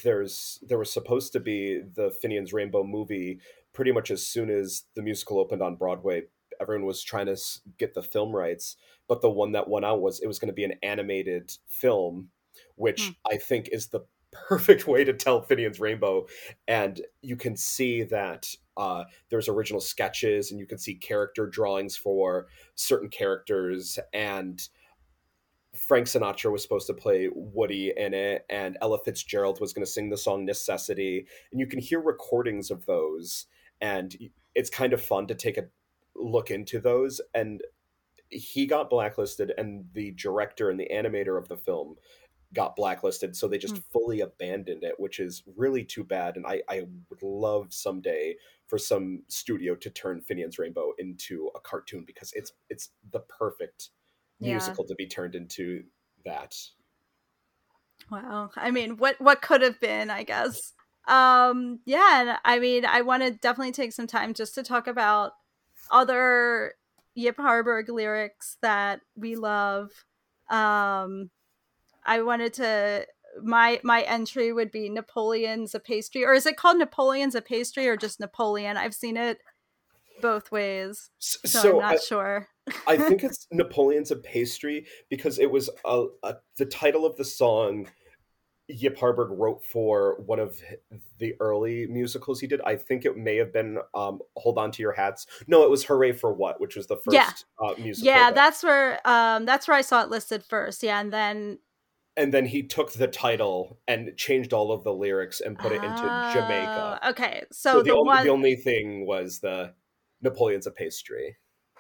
[0.04, 3.40] there's there was supposed to be the Finian's Rainbow movie
[3.74, 6.24] pretty much as soon as the musical opened on Broadway.
[6.60, 7.38] Everyone was trying to
[7.78, 8.76] get the film rights,
[9.08, 12.30] but the one that went out was it was going to be an animated film,
[12.76, 13.32] which Hmm.
[13.32, 14.02] I think is the
[14.32, 16.28] perfect way to tell Finian's Rainbow.
[16.68, 21.96] And you can see that uh, there's original sketches and you can see character drawings
[21.98, 24.68] for certain characters and
[25.78, 29.92] Frank Sinatra was supposed to play Woody in it, and Ella Fitzgerald was going to
[29.92, 31.28] sing the song Necessity.
[31.52, 33.46] And you can hear recordings of those,
[33.82, 34.16] and
[34.56, 35.68] it's kind of fun to take a
[36.16, 37.22] look into those.
[37.34, 37.62] And
[38.30, 41.96] he got blacklisted, and the director and the animator of the film
[42.54, 43.36] got blacklisted.
[43.36, 43.82] So they just Hmm.
[43.92, 46.38] fully abandoned it, which is really too bad.
[46.38, 48.36] And I, I would love someday
[48.68, 53.90] for some studio to turn Finian's Rainbow into a cartoon because it's it's the perfect
[54.40, 54.54] Yeah.
[54.54, 55.84] musical to be turned into
[56.26, 56.56] that.
[58.10, 58.52] Wow.
[58.56, 60.74] I mean, what what could have been, I guess.
[61.08, 64.88] Um yeah, and I mean, I want to definitely take some time just to talk
[64.88, 65.34] about
[65.92, 66.74] other
[67.16, 69.92] Yip Harburg lyrics that we love.
[70.50, 71.30] Um
[72.06, 73.08] I wanted to
[73.44, 77.88] my my entry would be Napoleon's a pastry or is it called Napoleon's a pastry
[77.88, 78.78] or just Napoleon?
[78.78, 79.40] I've seen it
[80.22, 81.10] both ways.
[81.20, 82.48] So, So, I'm not I, sure.
[82.88, 87.26] I think it's Napoleon's a pastry because it was a, a, the title of the
[87.26, 87.88] song
[88.70, 90.60] Yip Harburg wrote for one of
[91.20, 92.60] the early musicals he did.
[92.66, 95.26] I think it may have been um, Hold On to Your Hats.
[95.48, 97.32] No, it was Hooray for What, which was the first Yeah.
[97.66, 98.08] uh, musical.
[98.08, 100.84] Yeah, that- that's where um that's where I saw it listed first.
[100.84, 101.60] Yeah, and then
[102.18, 105.84] and then he took the title and changed all of the lyrics and put it
[105.84, 107.00] into Jamaica.
[107.04, 109.74] Oh, Okay, So, so, the, the, only, one the only thing was the
[110.22, 111.38] Napoleon's a pastry.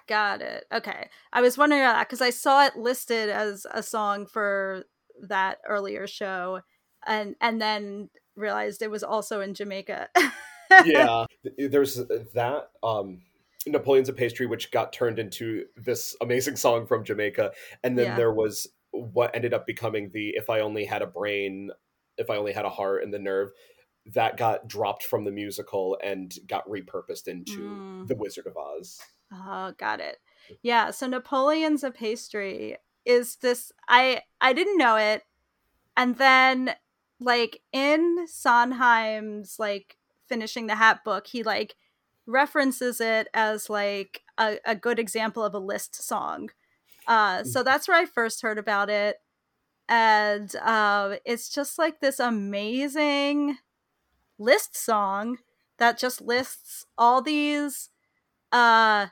[0.07, 0.65] Got it.
[0.71, 4.83] Okay, I was wondering about that because I saw it listed as a song for
[5.27, 6.61] that earlier show,
[7.05, 10.09] and and then realized it was also in Jamaica.
[10.85, 11.25] yeah
[11.57, 11.95] there's
[12.33, 13.21] that um
[13.65, 17.51] napoleon's a pastry which got turned into this amazing song from jamaica
[17.83, 18.15] and then Yeah.
[18.15, 21.71] there was what ended up becoming the if i only had a brain
[22.17, 23.49] if i only had a heart and the nerve
[24.13, 28.07] that got dropped from the musical and got repurposed into Mm.
[28.07, 28.99] the wizard of oz
[29.31, 30.19] Oh, got it.
[30.61, 35.23] Yeah, so Napoleon's a pastry is this I I didn't know it.
[35.97, 36.75] And then
[37.19, 39.97] like in Sondheim's like
[40.27, 41.75] finishing the hat book, he like
[42.27, 46.49] references it as like a, a good example of a list song.
[47.07, 49.17] Uh so that's where I first heard about it.
[49.89, 53.57] And uh it's just like this amazing
[54.39, 55.37] list song
[55.77, 57.89] that just lists all these
[58.51, 59.07] uh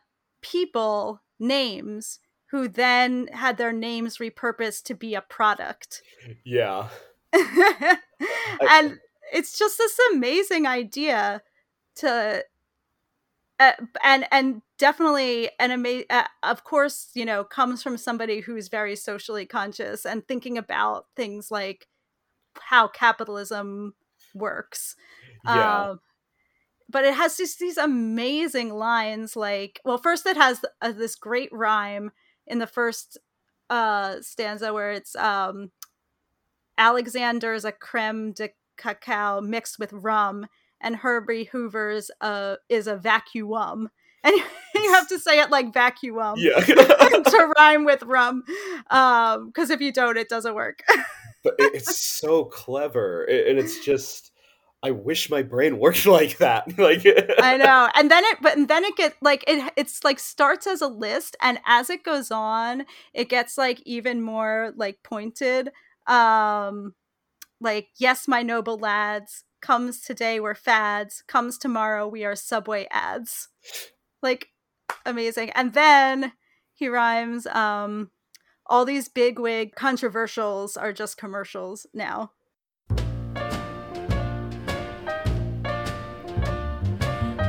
[0.46, 2.20] people names
[2.52, 6.02] who then had their names repurposed to be a product.
[6.44, 6.90] Yeah.
[8.72, 9.00] And
[9.34, 11.42] it's just this amazing idea
[11.96, 12.44] to
[13.60, 13.72] uh,
[14.04, 18.96] and and definitely an amazing uh, of course you know comes from somebody who's very
[18.96, 21.88] socially conscious and thinking about things like
[22.60, 23.94] how capitalism
[24.34, 24.96] works.
[25.46, 25.90] Yeah.
[25.90, 26.00] Um,
[26.96, 31.50] but it has just these amazing lines like well first it has uh, this great
[31.52, 32.10] rhyme
[32.48, 33.18] in the first
[33.70, 35.72] uh stanza where it's um
[36.78, 40.48] alexander's a creme de cacao mixed with rum
[40.80, 43.90] and herbie hoover's uh is a vacuum.
[44.26, 44.34] And
[44.74, 46.60] you have to say it like vacuum yeah.
[46.60, 48.44] to rhyme with rum
[48.90, 50.82] um because if you don't it doesn't work.
[51.44, 54.32] But it's so clever and it's just
[54.86, 57.06] i wish my brain worked like that like
[57.40, 57.90] I know.
[57.96, 61.36] And then it but then it get like it it's like starts as a list
[61.42, 65.70] and as it goes on, it gets like even more like pointed.
[66.08, 66.94] Um
[67.62, 73.50] like yes, my noble lads, comes today we're fads, comes tomorrow we are subway ads.
[74.22, 74.50] Like
[75.06, 75.52] amazing.
[75.52, 76.34] And then
[76.74, 78.12] he rhymes um
[78.68, 82.32] all these big wig controversials are just commercials now.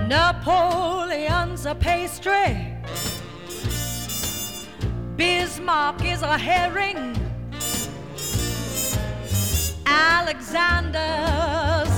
[0.08, 2.76] Napoleon's a pastry.
[5.16, 7.16] Bismarck is a herring.
[9.84, 11.00] Alexander's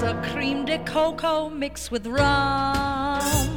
[0.02, 3.47] a cream de cocoa mixed with rum.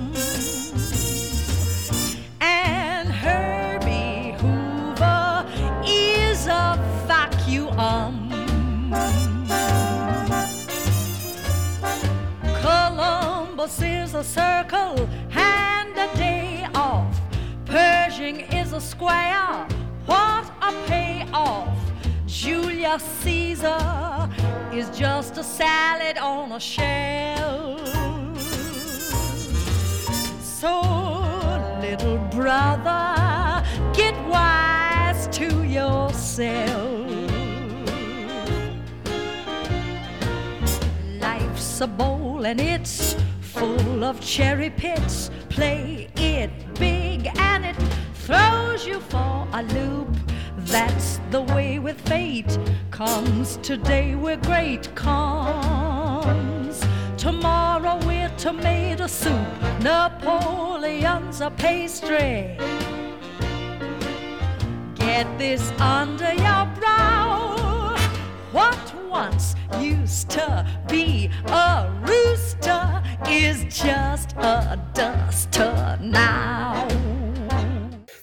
[14.22, 17.19] A circle and a day off.
[17.65, 19.67] Pershing is a square.
[20.05, 21.76] What a payoff!
[22.28, 24.30] Julius Caesar
[24.72, 27.80] is just a salad on a shell.
[30.43, 30.82] So,
[31.82, 37.09] little brother, get wise to yourself.
[41.19, 43.15] Life's a bowl and it's
[43.62, 45.30] full of cherry pits.
[45.49, 46.49] Play it
[46.80, 47.76] big and it
[48.26, 50.09] throws you for a loop.
[50.57, 52.57] That's the way with fate.
[52.89, 54.84] Comes today we're great.
[54.95, 56.84] Comes
[57.18, 59.47] tomorrow we're tomato soup.
[59.84, 62.57] Napoleon's a pastry.
[64.95, 67.95] Get this under your brow.
[68.51, 76.88] What once used to be a rooster is just a duster now.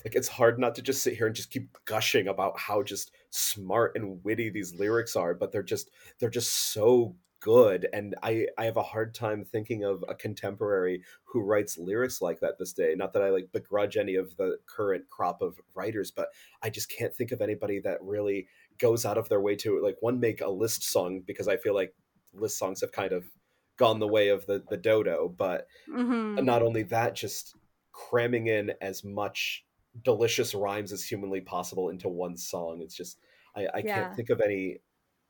[0.03, 3.11] like it's hard not to just sit here and just keep gushing about how just
[3.29, 8.47] smart and witty these lyrics are but they're just they're just so good and i
[8.57, 12.73] i have a hard time thinking of a contemporary who writes lyrics like that this
[12.73, 16.29] day not that i like begrudge any of the current crop of writers but
[16.63, 18.49] i just can't think of anybody that really
[18.79, 21.75] goes out of their way to like one make a list song because i feel
[21.75, 21.95] like
[22.33, 23.27] list songs have kind of
[23.77, 26.39] gone the way of the the dodo but Mhm.
[26.41, 27.57] not only that just
[27.93, 29.67] cramming in as much
[30.03, 33.21] delicious rhymes as humanly possible into one song it's just
[33.57, 33.93] i, I Yeah.
[33.95, 34.81] can't think of any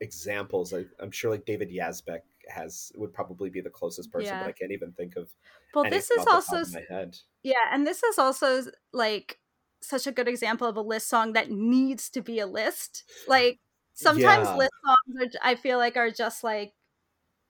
[0.01, 4.39] examples I, i'm sure like david yazbek has would probably be the closest person Yeah.
[4.39, 5.33] but i can't even think of
[5.73, 9.39] Well, this is also my head Yeah, and this is also like
[9.81, 13.03] such a good example of a list song that needs to be a list.
[13.27, 13.59] Like
[13.93, 14.55] sometimes Yeah.
[14.55, 16.73] list songs are, I feel like are just like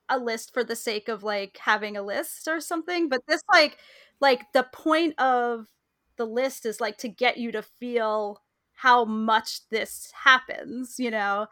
[0.10, 3.78] a list for the sake of like having a list or something, but this like
[4.22, 5.68] like the point of
[6.18, 11.48] the list is like to get you to feel how much this happens, you know.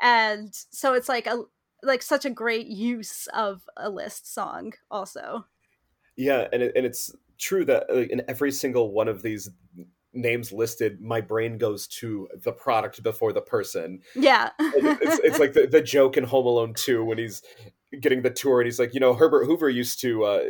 [0.00, 1.44] And so it's like a
[1.82, 5.46] like such a great use of a list song also.
[6.16, 9.50] yeah and, it, and it's true that like, in every single one of these
[10.14, 14.50] names listed my brain goes to the product before the person Yeah.
[14.60, 17.42] it's, it's like the, the joke in Home Alone 2 when he's
[18.00, 20.42] getting the tour and he's like, you know, Herbert Hoover used to uh,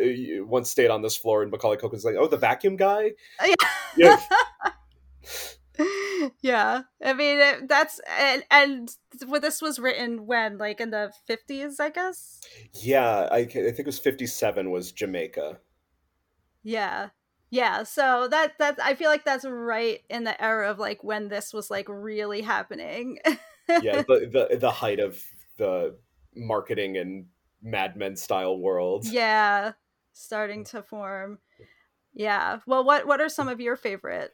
[0.47, 3.13] once stayed on this floor, and Macaulay Culkin's like, oh, the vacuum guy.
[3.45, 3.55] Yeah.
[3.97, 4.17] yeah
[6.43, 6.83] yeah.
[7.05, 8.91] i mean it, that's and and
[9.27, 12.41] well, this was written when like in the 50s i guess
[12.75, 15.59] Yeah, I, I think it was 57 was Jamaica.
[16.63, 17.09] yeah
[17.53, 21.29] yeah so that that i feel like that's right in the era of like when
[21.29, 23.19] this was like really happening
[23.83, 25.23] Yeah, the, the the height of
[25.59, 25.97] the
[26.35, 27.27] marketing and
[27.63, 29.05] Mad Men style world.
[29.07, 29.73] yeah
[30.15, 31.39] starting to form
[32.15, 34.33] yeah well what what are some of your favorite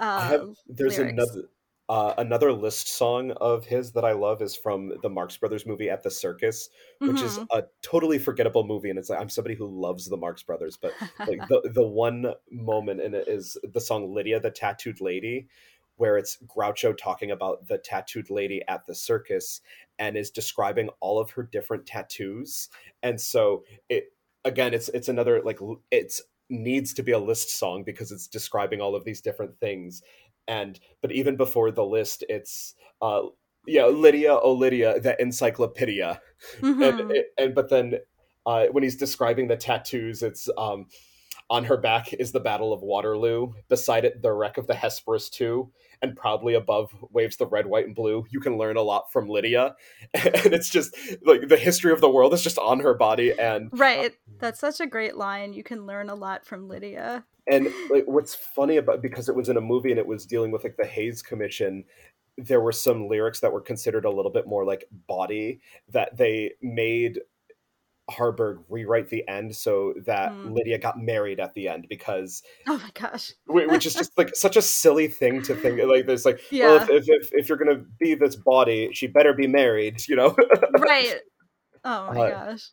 [0.00, 1.12] uh I have there's lyrics?
[1.12, 1.48] another
[1.88, 5.88] uh, another list song of his that I love is from the Marx Brothers movie
[5.88, 6.68] At the Circus,
[7.04, 7.48] which is Mhm.
[7.50, 8.90] a totally forgettable movie.
[8.90, 12.34] And it's like I'm somebody who loves the Marx Brothers, but like the the one
[12.50, 15.48] moment in it is the song Lydia the Tattooed Lady,
[15.96, 19.60] where it's Groucho talking about the tattooed lady at the circus
[19.98, 22.68] and is describing all of her different tattoos.
[23.02, 24.12] And so it
[24.44, 25.58] again it's it's another like
[25.90, 30.02] it's needs to be a list song because it's describing all of these different things
[30.48, 33.22] and but even before the list it's uh
[33.66, 36.20] yeah lydia oh lydia the encyclopedia.
[36.62, 37.22] And, Mhm.
[37.38, 37.94] and but then
[38.44, 40.86] uh when he's describing the tattoos it's um
[41.48, 45.30] on her back is the battle of waterloo beside it the wreck of the hesperus
[45.30, 45.70] 2
[46.02, 48.24] and proudly above waves the red white and blue.
[48.30, 49.74] You can learn a lot from lydia.
[50.14, 53.70] And it's just like the history of the world is just on her body and
[53.72, 55.54] right that's such a great line.
[55.54, 59.48] You can learn a lot from lydia and like what's funny about because it was
[59.48, 61.84] in a movie and it was dealing with like the Hays Commission,
[62.38, 66.52] there were some lyrics that were considered a little bit more like body that they
[66.62, 67.20] made
[68.08, 70.52] Harburg rewrite the end so that Hmm.
[70.52, 74.56] Lydia got married at the end because oh my gosh which is just like such
[74.56, 76.66] a silly thing to think like there's like Yeah.
[76.68, 80.14] well if, if, if, if you're gonna be this body she better be married you
[80.14, 80.36] know
[80.78, 81.16] right
[81.84, 82.70] oh my Uh, gosh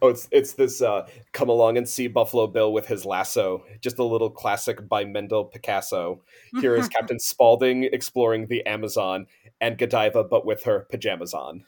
[0.00, 3.64] Oh, it's it's this uh, "Come Along and See Buffalo Bill" with his lasso.
[3.80, 6.22] Just a little classic by Mendel Picasso.
[6.60, 9.26] Here is Captain Spaulding exploring the Amazon
[9.60, 11.64] and Godiva, but with her pajamas on,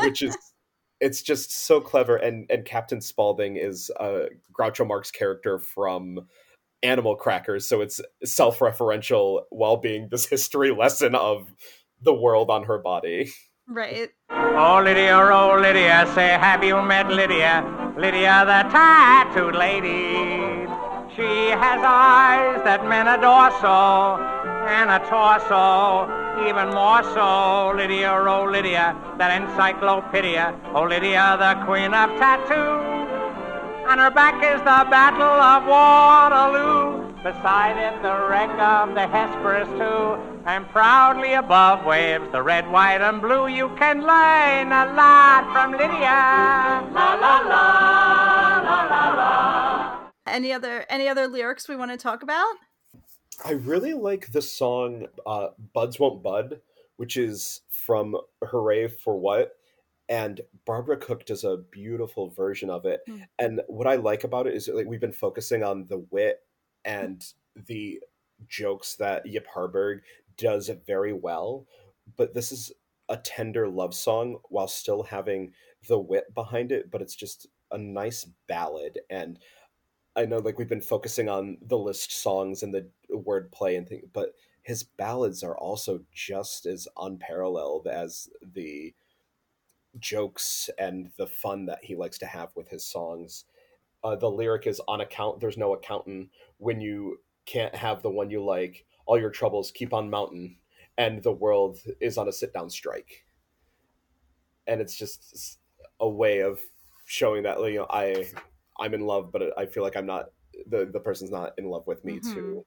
[0.00, 0.36] which is
[1.00, 2.16] it's just so clever.
[2.16, 6.26] And and Captain Spaulding is uh, Groucho Marx character from
[6.82, 11.52] Animal Crackers, so it's self-referential while being this history lesson of
[12.02, 13.32] the world on her body.
[13.68, 14.10] Right.
[14.30, 17.64] Oh, Lydia, oh, Lydia, say, have you met Lydia?
[17.98, 20.70] Lydia, the tattooed lady.
[21.16, 24.22] She has eyes that men adore so,
[24.70, 26.06] and a torso
[26.46, 27.74] even more so.
[27.76, 30.54] Lydia, oh, Lydia, that encyclopedia.
[30.72, 32.78] Oh, Lydia, the queen of tattoo.
[33.90, 37.12] On her back is the Battle of Waterloo.
[37.24, 40.35] Beside it, the wreck of the Hesperus, too.
[40.46, 43.48] And proudly above waves the red, white, and blue.
[43.48, 46.86] You can learn a lot from Lydia.
[46.94, 50.08] La, la, la, la, la, la.
[50.24, 52.54] Any other any other lyrics we want to talk about?
[53.44, 56.60] I really like the song uh, "Buds Won't Bud,"
[56.96, 59.56] which is from "Hooray for What,"
[60.08, 63.00] and Barbara Cook does a beautiful version of it.
[63.08, 63.26] Mm.
[63.40, 66.42] And what I like about it is like we've been focusing on the wit
[66.84, 67.24] and
[67.66, 68.00] the
[68.48, 70.02] jokes that Yip Harburg
[70.38, 71.66] does it very well,
[72.16, 72.72] but this is
[73.08, 75.52] a tender love song while still having
[75.88, 76.90] the wit behind it.
[76.90, 79.38] But it's just a nice ballad and.
[80.18, 84.06] I know like we've been focusing on the list songs and the wordplay and things,
[84.14, 84.30] but
[84.62, 88.94] his ballads are also just as unparalleled as the
[89.98, 93.44] jokes and the fun that he likes to have with his songs.
[94.02, 98.30] Uh, the lyric is on account there's no accountant when you can't have the one
[98.30, 100.56] you like all your troubles keep on mountain
[100.98, 103.24] and the world is on a sit down strike
[104.66, 105.58] and it's just
[106.00, 106.60] a way of
[107.06, 108.26] showing that you know i
[108.80, 110.26] i'm in love but i feel like i'm not
[110.66, 112.34] the the person's not in love with me Mhm.
[112.34, 112.66] too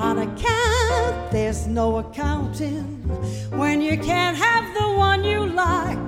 [0.00, 2.84] On account, there's no accounting
[3.58, 5.98] when you can't have the one you like.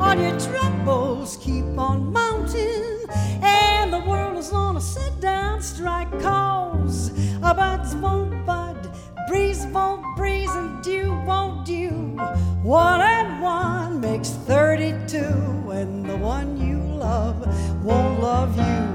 [0.00, 3.04] All your troubles keep on mounting,
[3.42, 6.10] and the world is on a sit down strike.
[6.20, 6.75] Cause a
[7.54, 8.90] buds won't bud,
[9.28, 12.16] breeze won't breeze, and dew won't dew.
[12.62, 15.16] One and one makes 32,
[15.70, 17.46] and the one you love
[17.84, 18.86] won't love you.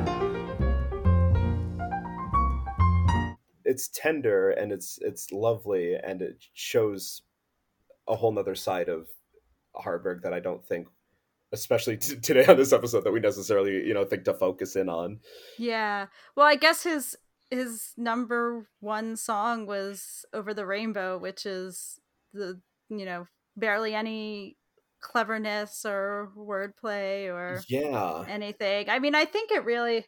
[3.71, 7.21] it's tender and it's it's lovely and it shows
[8.07, 9.07] a whole nother side of
[9.75, 10.87] Harburg that I don't think
[11.53, 14.89] especially t- today on this episode that we necessarily you know think to focus in
[14.89, 15.21] on
[15.57, 16.07] Yeah.
[16.35, 17.15] Well, I guess his
[17.51, 21.99] his number one song was Over the Rainbow, which is
[22.33, 23.27] the you know,
[23.57, 24.57] barely any
[25.01, 28.89] cleverness or wordplay or yeah anything.
[28.89, 30.07] I mean, I think it really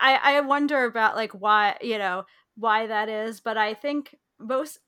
[0.00, 2.24] I I wonder about like why, you know,
[2.56, 4.78] why that is, but I think most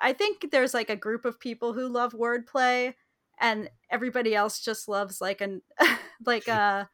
[0.00, 2.94] I think there's like a group of people who love wordplay
[3.38, 5.62] and everybody else just loves like an
[6.26, 6.90] like a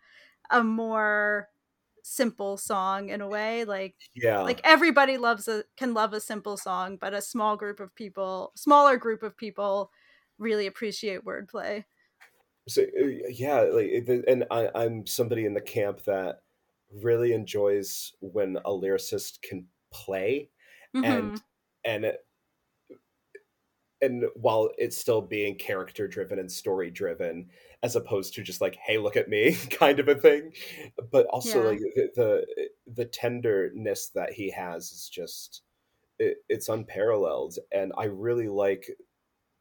[0.50, 1.50] a more
[2.02, 6.56] simple song in a way like yeah like everybody loves a can love a simple
[6.56, 9.90] song but a small group of people smaller group of people
[10.38, 11.84] really appreciate wordplay
[12.68, 16.42] so uh, yeah like and I, i'm somebody in the camp that
[16.92, 20.50] really enjoys when a lyricist can play
[20.94, 21.36] Mhm.
[21.36, 21.42] and
[21.84, 22.26] and it,
[24.00, 27.48] and while it's still being character driven and story driven
[27.82, 30.52] as opposed to just like hey look at me kind of a thing
[31.10, 31.62] but also Yeah.
[31.62, 35.62] like the, the the tenderness that he has is just
[36.18, 38.86] it, it's unparalleled and i really like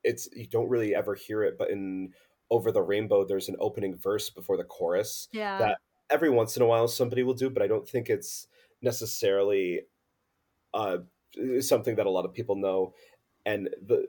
[0.04, 2.14] it's you don't really ever hear it but in
[2.50, 5.78] over the rainbow there's an opening verse before the chorus yeah that
[6.10, 8.48] every once in a while somebody will do, but I don't think it's
[8.82, 9.84] necessarily
[10.74, 11.00] uh,
[11.60, 12.94] something that a lot of people know.
[13.46, 14.08] And the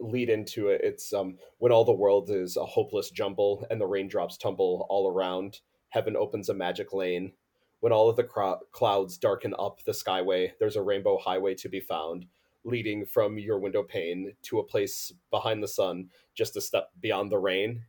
[0.00, 3.86] lead into it, it's um, when all the world is a hopeless jumble and the
[3.86, 5.60] raindrops tumble all around.
[5.90, 7.32] Heaven opens a magic lane.
[7.80, 11.68] When all of the cro- clouds darken up the skyway, there's a rainbow highway to
[11.68, 12.26] be found,
[12.64, 17.30] leading from your window pane to a place behind the sun, just a step beyond
[17.32, 17.86] the rain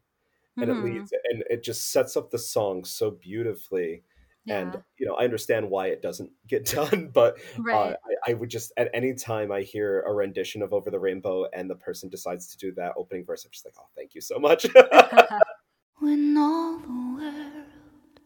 [0.59, 0.77] and Mhm.
[0.77, 4.03] it leads and it just sets up the song so beautifully
[4.49, 7.75] and you know i understand why it doesn't get done but Right.
[7.75, 7.93] uh,
[8.27, 11.45] I, I would just at any time i hear a rendition of over the rainbow
[11.53, 14.21] and the person decides to do that opening verse i'm just like oh thank you
[14.21, 14.65] so much
[15.99, 18.19] When all the world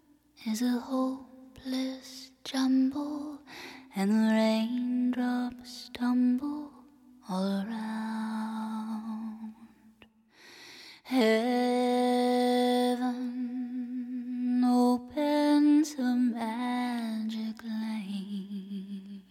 [0.47, 3.39] is a hopeless jumble
[3.95, 6.71] and the raindrops tumble
[7.27, 9.53] all around,
[11.03, 12.34] heaven
[15.97, 19.21] opens magic lane.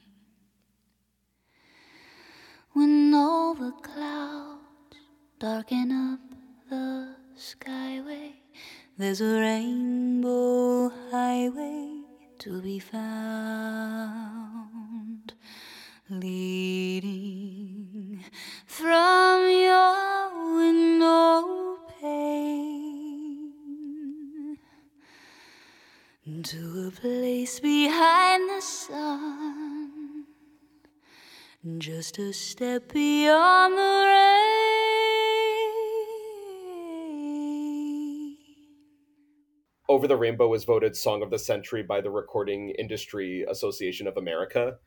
[2.72, 4.96] When all the clouds
[5.38, 6.20] darken up
[6.70, 8.32] the skyway,
[8.98, 12.02] there's a rainbow highway
[12.38, 13.02] to be found,
[16.08, 17.44] leading
[18.66, 19.94] from your
[26.24, 30.26] to a place behind the sun,
[31.78, 34.34] just a step beyond the rain.
[39.88, 44.16] Over the Rainbow was voted Song of the Century by the Recording Industry Association of
[44.16, 44.78] America,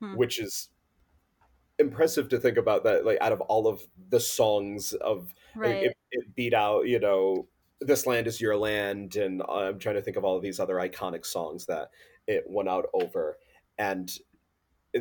[0.00, 0.16] Hmm.
[0.16, 0.70] which is
[1.78, 5.80] impressive to think about that like out of all of the songs of like, Right.
[5.80, 7.48] it, it beat out you know
[7.80, 10.76] this land is your land and i'm trying to think of all of these other
[10.76, 11.90] iconic songs that
[12.26, 13.38] it won out over
[13.78, 14.18] and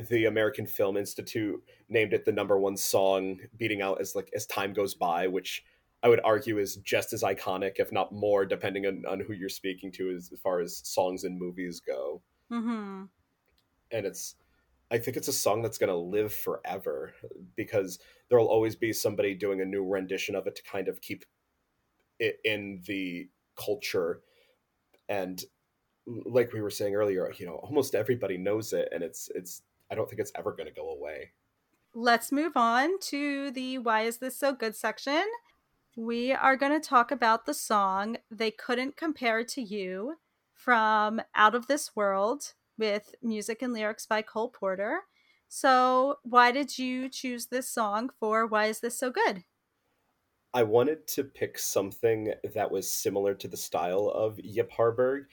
[0.09, 4.45] the american film institute named it the number one song beating out as like as
[4.45, 5.63] time goes by which
[6.03, 9.49] i would argue is just as iconic if not more depending on, on who you're
[9.49, 12.21] speaking to as, as far as songs and movies go
[12.51, 13.03] Mm-hmm.
[13.91, 14.35] and it's
[14.89, 17.11] I think it's a song that's going to live forever
[17.57, 17.99] because
[18.29, 21.25] there'll always be somebody doing a new rendition of it to kind of keep
[22.19, 24.21] in the culture
[25.09, 25.43] and
[26.25, 29.61] like we were saying earlier you know almost everybody knows it and it's it's
[29.91, 31.31] I don't think it's ever going to go away
[31.99, 35.23] Let's move on to the Why Is This So Good section.
[35.95, 40.17] We are going to talk about the song They Couldn't Compare to You
[40.53, 44.99] from Out of This World with music and lyrics by Cole Porter.
[45.47, 49.43] So, why did you choose this song for Why Is This So Good?
[50.53, 55.25] I wanted to pick something that was similar to the style of Yip Harburg,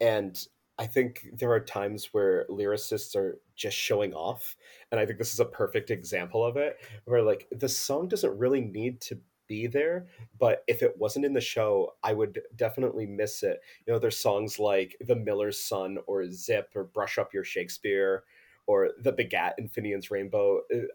[0.00, 0.46] and
[0.78, 4.56] I think there are times where lyricists are just showing off,
[4.90, 8.38] and I think this is a perfect example of it, where like the song doesn't
[8.38, 10.06] really need to be there,
[10.38, 13.60] but if it wasn't in the show, I would definitely miss it.
[13.86, 18.24] You know, there's songs like The Miller's Son or Zip or Brush Up Your Shakespeare
[18.66, 20.62] or The Begat in Finian's Rainbow.
[20.74, 20.86] Uh,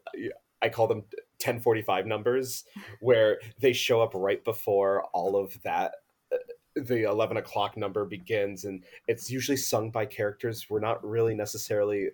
[0.61, 1.03] I call them
[1.43, 2.65] 1045 numbers
[2.99, 5.93] where they show up right before all of that
[6.33, 6.37] uh,
[6.75, 12.09] the 11 o'clock number begins and it's usually sung by characters we're not really necessarily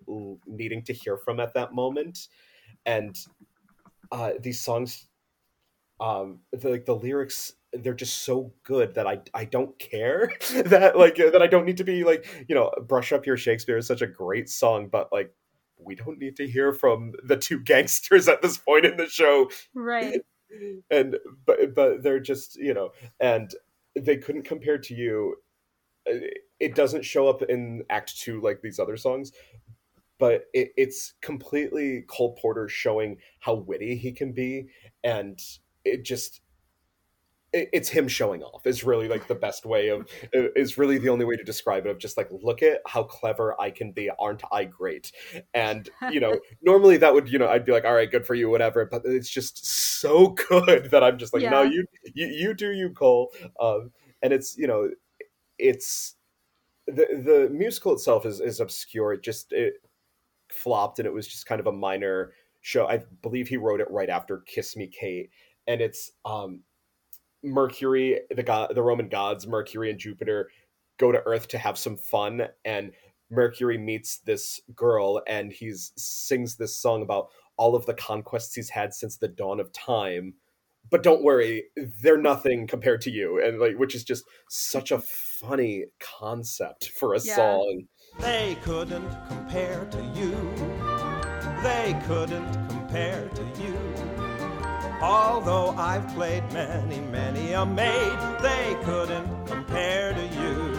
[0.46, 2.28] needing to hear from at that moment.
[2.86, 3.18] And
[4.12, 5.08] uh, these songs
[6.00, 10.32] um the, like the lyrics they're just so good that I I don't care
[10.66, 13.78] that like that I don't need to be like you know brush up your Shakespeare
[13.78, 15.34] is such a great song but like
[15.86, 19.50] we don't need to hear from the two gangsters at this point in the show.
[19.74, 20.22] Right.
[20.90, 23.54] and but but they're just you know and
[23.96, 25.36] they couldn't compare to you.
[26.60, 29.32] It doesn't show up in act two like these other songs
[30.18, 34.70] but it, it's completely cole porter showing how witty he can be.
[35.04, 35.40] And
[35.84, 36.42] it just
[37.56, 41.24] it's him showing off is really like the best way of is really the only
[41.24, 44.10] way to describe it of just like look at how clever i can be.
[44.20, 45.12] Aren't i great?
[45.54, 48.36] And you know normally that would you know i'd be like all right good for
[48.36, 48.86] you whatever.
[48.86, 49.66] But it's just
[50.00, 53.32] so good that i'm just like no you you, you do you cole.
[53.60, 53.92] Um
[54.22, 54.90] and it's you know
[55.58, 56.16] it's
[56.88, 59.14] the the musical itself is is obscure.
[59.14, 59.76] It just it
[60.50, 62.88] flopped and it was just kind of a minor show.
[62.88, 65.30] I believe he wrote it right after kiss me kate.
[65.68, 66.62] And it's um
[67.46, 70.50] mercury the god the roman gods mercury and jupiter
[70.98, 72.92] go to earth to have some fun and
[73.30, 77.28] mercury meets this girl and he sings this song about
[77.58, 80.34] all of the conquests he's had since the dawn of time
[80.92, 81.64] but don't worry
[82.02, 87.14] they're nothing compared to you and like which is just such a funny concept for
[87.14, 87.36] a Yeah.
[87.36, 87.82] song
[88.20, 90.32] They couldn't compare to you.
[91.64, 93.85] They couldn't compare to you.
[95.08, 100.76] Although I've played many, many a maid, they couldn't compare to you.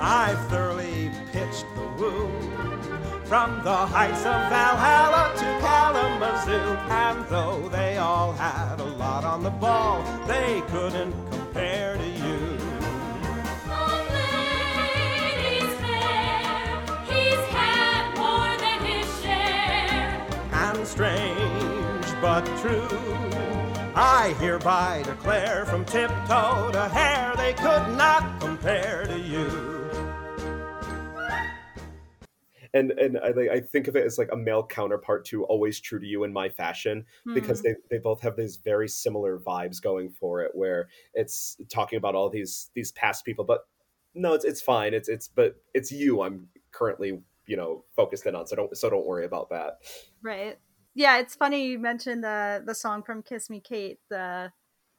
[0.00, 2.28] I've thoroughly pitched the woo.
[3.26, 9.44] From the heights of Valhalla to Kalamazoo, and though they all had a lot on
[9.44, 11.96] the ball, they couldn't compare
[22.20, 22.86] but true.
[23.94, 29.46] I hereby declare from tiptoe to hair they could not compare to you.
[32.72, 35.80] and and I, like, I think of it as like a male counterpart to always
[35.80, 37.04] true to you in my fashion
[37.34, 37.68] because Hmm.
[37.68, 42.14] they, they both have these very similar vibes going for it where it's talking about
[42.14, 43.62] all these these past people but
[44.14, 48.36] no it's it's fine it's it's but it's you i'm currently you know focused in
[48.36, 49.78] on so don't so don't worry about that
[50.22, 50.56] Right.
[51.00, 54.52] Yeah, it's funny you mentioned the the song from Kiss Me Kate, the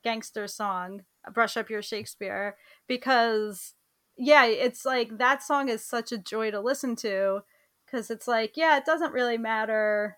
[0.03, 3.75] gangster song, Brush Up Your Shakespeare, because
[4.17, 7.41] yeah, it's like that song is such a joy to listen to
[7.85, 10.17] because it's like, yeah, it doesn't really matter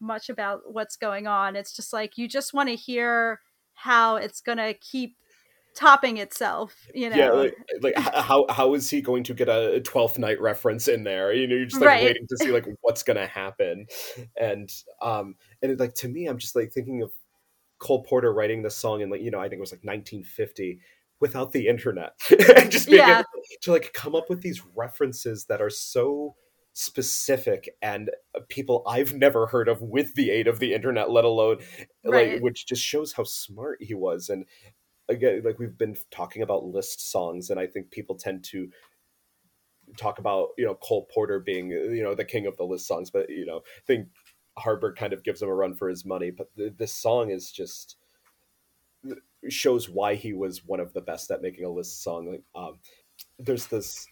[0.00, 1.56] much about what's going on.
[1.56, 3.40] It's just like you just want to hear
[3.74, 5.14] how it's going to keep
[5.74, 6.86] topping itself.
[6.94, 10.40] You know, Yeah, like, like how how is he going to get a Twelfth Night
[10.40, 11.32] reference in there?
[11.32, 11.98] You know, you're just like Right.
[11.98, 13.86] waiting to see like what's gonna happen,
[14.40, 14.70] and
[15.02, 17.10] um, and it, like to me, I'm just like thinking of
[17.78, 20.80] Cole Porter writing this song in like you know I think it was like 1950
[21.20, 22.12] without the internet,
[22.56, 23.18] and just being Yeah.
[23.18, 23.24] able
[23.62, 26.36] to like come up with these references that are so
[26.72, 31.24] specific and uh, people I've never heard of with the aid of the internet, let
[31.24, 31.58] alone
[32.04, 34.44] like which just shows how smart he was and
[35.10, 38.68] again like we've been talking about list songs and i think people tend to
[39.96, 43.10] talk about you know cole porter being you know the king of the list songs
[43.10, 44.08] but you know i think
[44.56, 47.50] harburg kind of gives him a run for his money but th- this song is
[47.50, 47.96] just
[49.48, 52.78] shows why he was one of the best at making a list song like um
[53.38, 54.06] there's this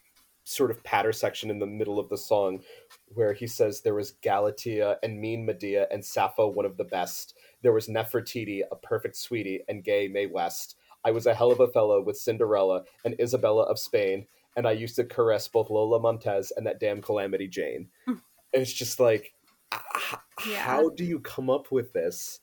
[0.48, 2.60] sort of patter section in the middle of the song
[3.08, 7.34] where he says there was Galatea and mean Medea and Sappho one of the best.
[7.60, 10.76] There was Nefertiti, a perfect sweetie, and gay Mae West.
[11.04, 14.26] I was a hell of a fellow with Cinderella and Isabella of Spain,
[14.56, 17.88] and I used to caress both Lola Montez and that damn Calamity Jane.
[18.06, 18.20] and
[18.52, 19.32] it's just like,
[19.72, 20.18] h-
[20.48, 20.60] Yeah.
[20.60, 22.40] how do you come up with this?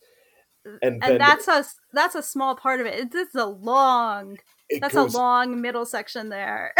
[0.65, 2.93] Mm, and then that's a that's a small part of it.
[2.99, 4.37] It- This is a long.
[4.69, 6.73] It that's goes- a long middle section there.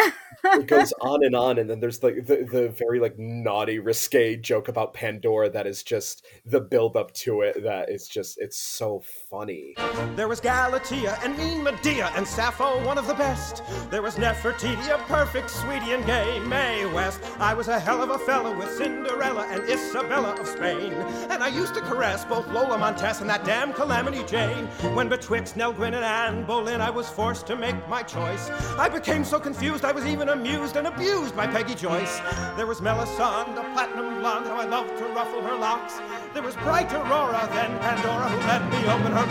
[0.43, 4.36] it goes on and on and then there's like the, the very like naughty risque
[4.36, 8.57] joke about pandora that is just the build up to it that is just it's
[8.57, 9.75] so funny
[10.15, 13.63] There was Galatea and mean Medea and Sappho, one of the best.
[13.89, 17.21] There was Nefertiti, a perfect sweetie and gay Mae West.
[17.39, 20.93] I was a hell of a fellow with Cinderella and Isabella of Spain.
[21.31, 24.65] And I used to caress both Lola Montez and that damn Calamity Jane.
[24.95, 28.89] When betwixt Nell Gwyn and Anne Boleyn I was forced to make my choice, I
[28.89, 32.19] became so confused I was even amused and abused by Peggy Joyce.
[32.55, 35.99] There was Melisande, a platinum blonde, how I loved to ruffle her locks.
[36.34, 39.26] There was bright Aurora, then Pandora, who let me open her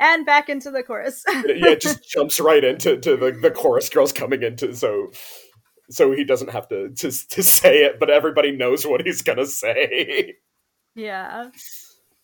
[0.00, 1.24] and back into the chorus.
[1.28, 5.10] yeah it just jumps right into to the, the chorus girls coming into so
[5.90, 9.44] so he doesn't have to, to to say it but everybody knows what he's gonna
[9.44, 10.36] say
[10.94, 11.50] Yeah.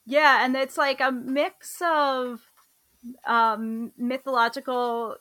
[0.07, 2.41] Yeah, and it's like a mix of
[3.27, 5.17] um mythological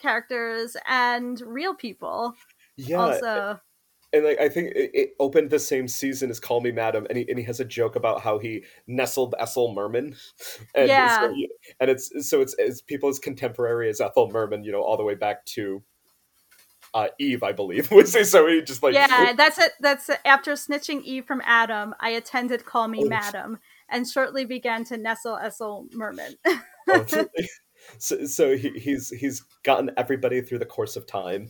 [0.00, 2.34] characters and real people.
[2.76, 3.60] Yeah, Also.
[4.12, 7.18] and like I think it, it opened the same season as Call Me Madam, and
[7.18, 10.14] he and he has a joke about how he nestled Ethel Merman,
[10.74, 11.20] and Yeah.
[11.20, 11.34] so,
[11.80, 15.04] and it's so it's it's people as contemporary as Ethel Merman, you know, all the
[15.04, 15.82] way back to
[16.94, 17.90] uh, Eve, I believe.
[17.92, 19.72] Was so he just like yeah, that's it.
[19.80, 20.18] That's it.
[20.24, 23.08] after snitching Eve from Adam, I attended Call Me Oh.
[23.08, 23.58] Madam
[23.88, 26.36] and shortly began to nestle Ethel Merman.
[27.98, 31.48] so, so he, he's he's gotten everybody through the course of time,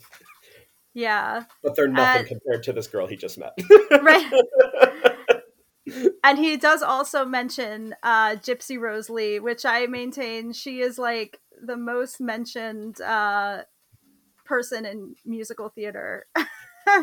[0.94, 1.44] yeah.
[1.62, 3.52] but they're nothing Uh, compared to this girl he just met.
[4.02, 4.32] right.
[6.24, 11.40] And he does also mention uh, Gypsy Rose Lee, which I maintain she is like
[11.62, 13.62] the most mentioned uh,
[14.44, 16.26] person in musical theater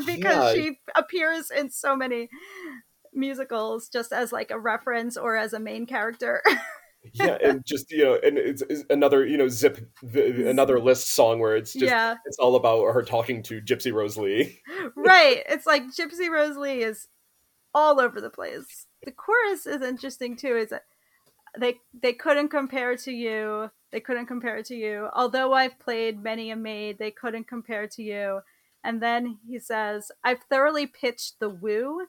[0.06, 0.54] because Yeah.
[0.54, 2.30] she appears in so many
[3.16, 6.42] musicals just as like a reference or as a main character.
[7.14, 11.12] yeah, and just you know, and it's, it's another you know zip the, another list
[11.12, 12.16] song where it's just Yeah.
[12.26, 14.60] it's all about her talking to Gypsy Rose Lee.
[14.96, 15.44] right.
[15.50, 17.08] It's like Gypsy Rose Lee is
[17.74, 18.88] all over the place.
[19.04, 20.56] The chorus is interesting too.
[20.56, 20.84] Is that
[21.58, 23.70] they they couldn't compare to you.
[23.92, 25.10] They couldn't compare to you.
[25.14, 28.40] Although I've played many a maid, they couldn't compare to you.
[28.84, 32.08] And then he says, "I've thoroughly pitched the woo."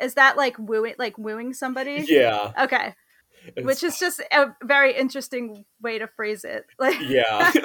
[0.00, 2.04] Is that like wooing, like wooing somebody?
[2.08, 2.52] Yeah.
[2.62, 2.94] Okay.
[3.46, 6.64] It's- Which is just a very interesting way to phrase it.
[6.78, 7.50] Like, Yeah.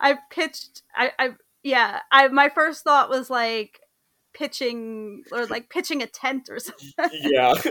[0.00, 0.82] I pitched.
[0.96, 1.30] I, I
[1.62, 2.00] yeah.
[2.10, 3.80] I my first thought was like
[4.32, 7.10] pitching or like pitching a tent or something.
[7.12, 7.54] yeah.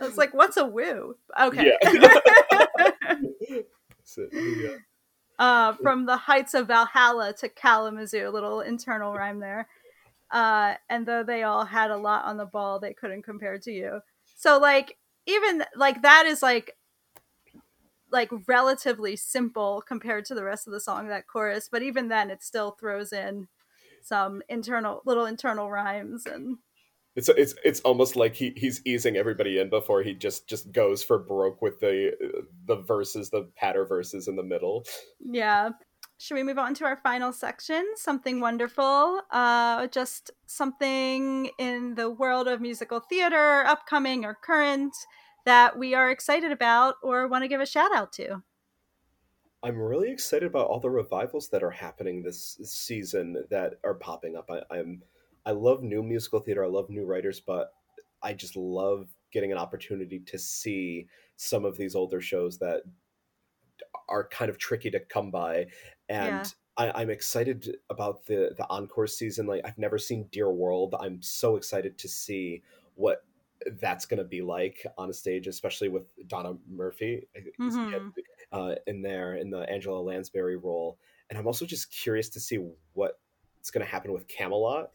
[0.00, 1.14] I was like, what's a woo?
[1.40, 1.72] Okay.
[4.06, 4.76] So, yeah.
[5.38, 9.66] uh, from the heights of Valhalla to Kalamazoo, a little internal rhyme there.
[10.34, 13.70] Uh, and though they all had a lot on the ball, they couldn't compare to
[13.70, 14.00] you.
[14.36, 16.76] So like even like that is like
[18.10, 22.30] like relatively simple compared to the rest of the song that chorus, but even then
[22.30, 23.46] it still throws in
[24.02, 26.58] some internal little internal rhymes and
[27.16, 31.04] It's it's it's almost like he, he's easing everybody in before he just just goes
[31.04, 32.12] for broke with the
[32.66, 34.84] the verses, the patter verses in the middle.
[35.20, 35.70] Yeah.
[36.18, 37.84] Should we move on to our final section?
[37.96, 39.20] Something wonderful.
[39.30, 44.94] Uh, just something in the world of musical theater, upcoming or current,
[45.44, 48.42] that we are excited about or want to give a shout out to.
[49.62, 54.36] I'm really excited about all the revivals that are happening this season that are popping
[54.36, 54.50] up.
[54.50, 55.02] I, I'm
[55.46, 56.64] I love new musical theater.
[56.64, 57.72] I love new writers, but
[58.22, 62.82] I just love getting an opportunity to see some of these older shows that
[64.08, 65.66] are kind of tricky to come by
[66.08, 66.50] and Yeah.
[66.76, 69.46] I, I'm excited about the the encore season.
[69.46, 70.94] Like I've never seen Dear World.
[70.98, 72.62] I'm so excited to see
[72.94, 73.24] what
[73.80, 77.28] that's going to be like on a stage, especially with Donna Murphy
[77.58, 78.14] Mhm.
[78.52, 80.98] uh, in there in the Angela Lansbury role.
[81.30, 82.58] And I'm also just curious to see
[82.92, 84.92] what's going to happen with Camelot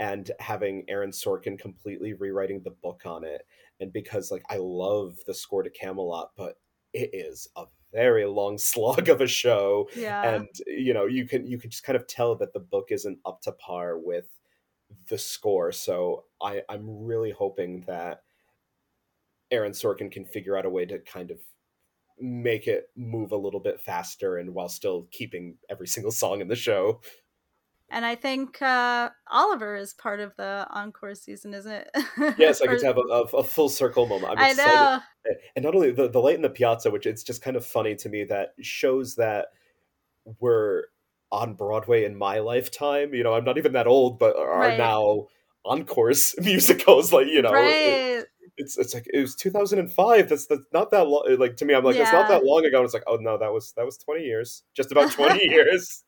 [0.00, 3.46] and having Aaron Sorkin completely rewriting the book on it.
[3.80, 6.60] And because like I love the score to Camelot, but
[6.92, 10.34] it is a very long slog of a show Yeah.
[10.34, 13.18] and you know you can you can just kind of tell that the book isn't
[13.24, 14.26] up to par with
[15.08, 18.22] the score so i i'm really hoping that
[19.50, 21.38] aaron sorkin can figure out a way to kind of
[22.20, 26.48] make it move a little bit faster and while still keeping every single song in
[26.48, 27.00] the show
[27.90, 31.88] And I think uh, Oliver is part of the encore season, isn't it?
[32.38, 35.00] yes i get to have a, a, a full circle moment i'm I excited know.
[35.56, 37.94] and not only the, the light in the piazza which it's just kind of funny
[37.96, 39.46] to me that shows that
[40.40, 40.88] were
[41.32, 44.78] on broadway in my lifetime you know i'm not even that old but are Right.
[44.78, 45.26] now
[45.64, 47.54] encores musicals like you know it-
[48.18, 48.24] right.
[48.58, 51.84] It's it's like it was 2005 that's that's not that long like to me i'm
[51.84, 53.96] like it's not that long ago and it's like oh no that was that was
[53.96, 56.04] 20 years just about 20 years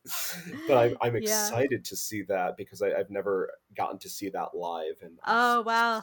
[0.67, 1.49] but i'm, I'm Yeah.
[1.49, 5.63] excited to see that because I, i've never gotten to see that live and Oh
[5.63, 6.03] wow.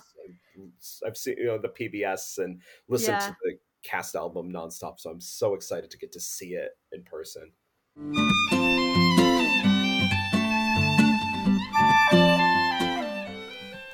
[1.05, 3.27] I've seen you know the PBS and listened Yeah.
[3.27, 7.03] to the cast album nonstop, so I'm so excited to get to see it in
[7.03, 7.51] person.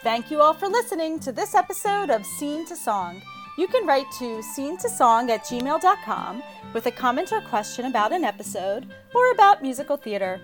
[0.03, 3.21] Thank you all for listening to this episode of Scene to Song.
[3.57, 6.43] You can write to scene to song at gmail.com
[6.73, 10.41] with a comment or question about an episode or about musical theater,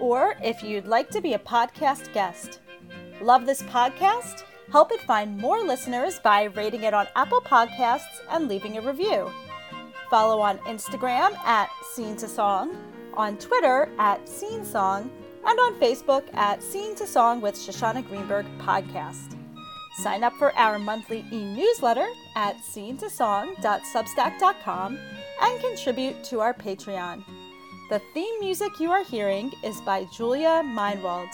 [0.00, 2.58] or if you'd like to be a podcast guest.
[3.20, 4.42] Love this podcast?
[4.72, 9.30] Help it find more listeners by rating it on Apple Podcasts and leaving a review.
[10.10, 12.76] Follow on Instagram at Scene to Song,
[13.14, 15.12] on Twitter at Scene Song,
[15.46, 19.38] and on Facebook at Scene to Song with Shoshana Greenberg Podcast.
[20.02, 24.98] Sign up for our monthly e newsletter at scenetosong.substack.com
[25.40, 27.24] and contribute to our Patreon.
[27.88, 31.32] The theme music you are hearing is by Julia Meinwald.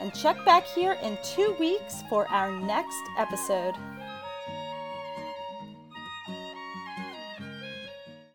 [0.00, 3.74] And check back here in two weeks for our next episode.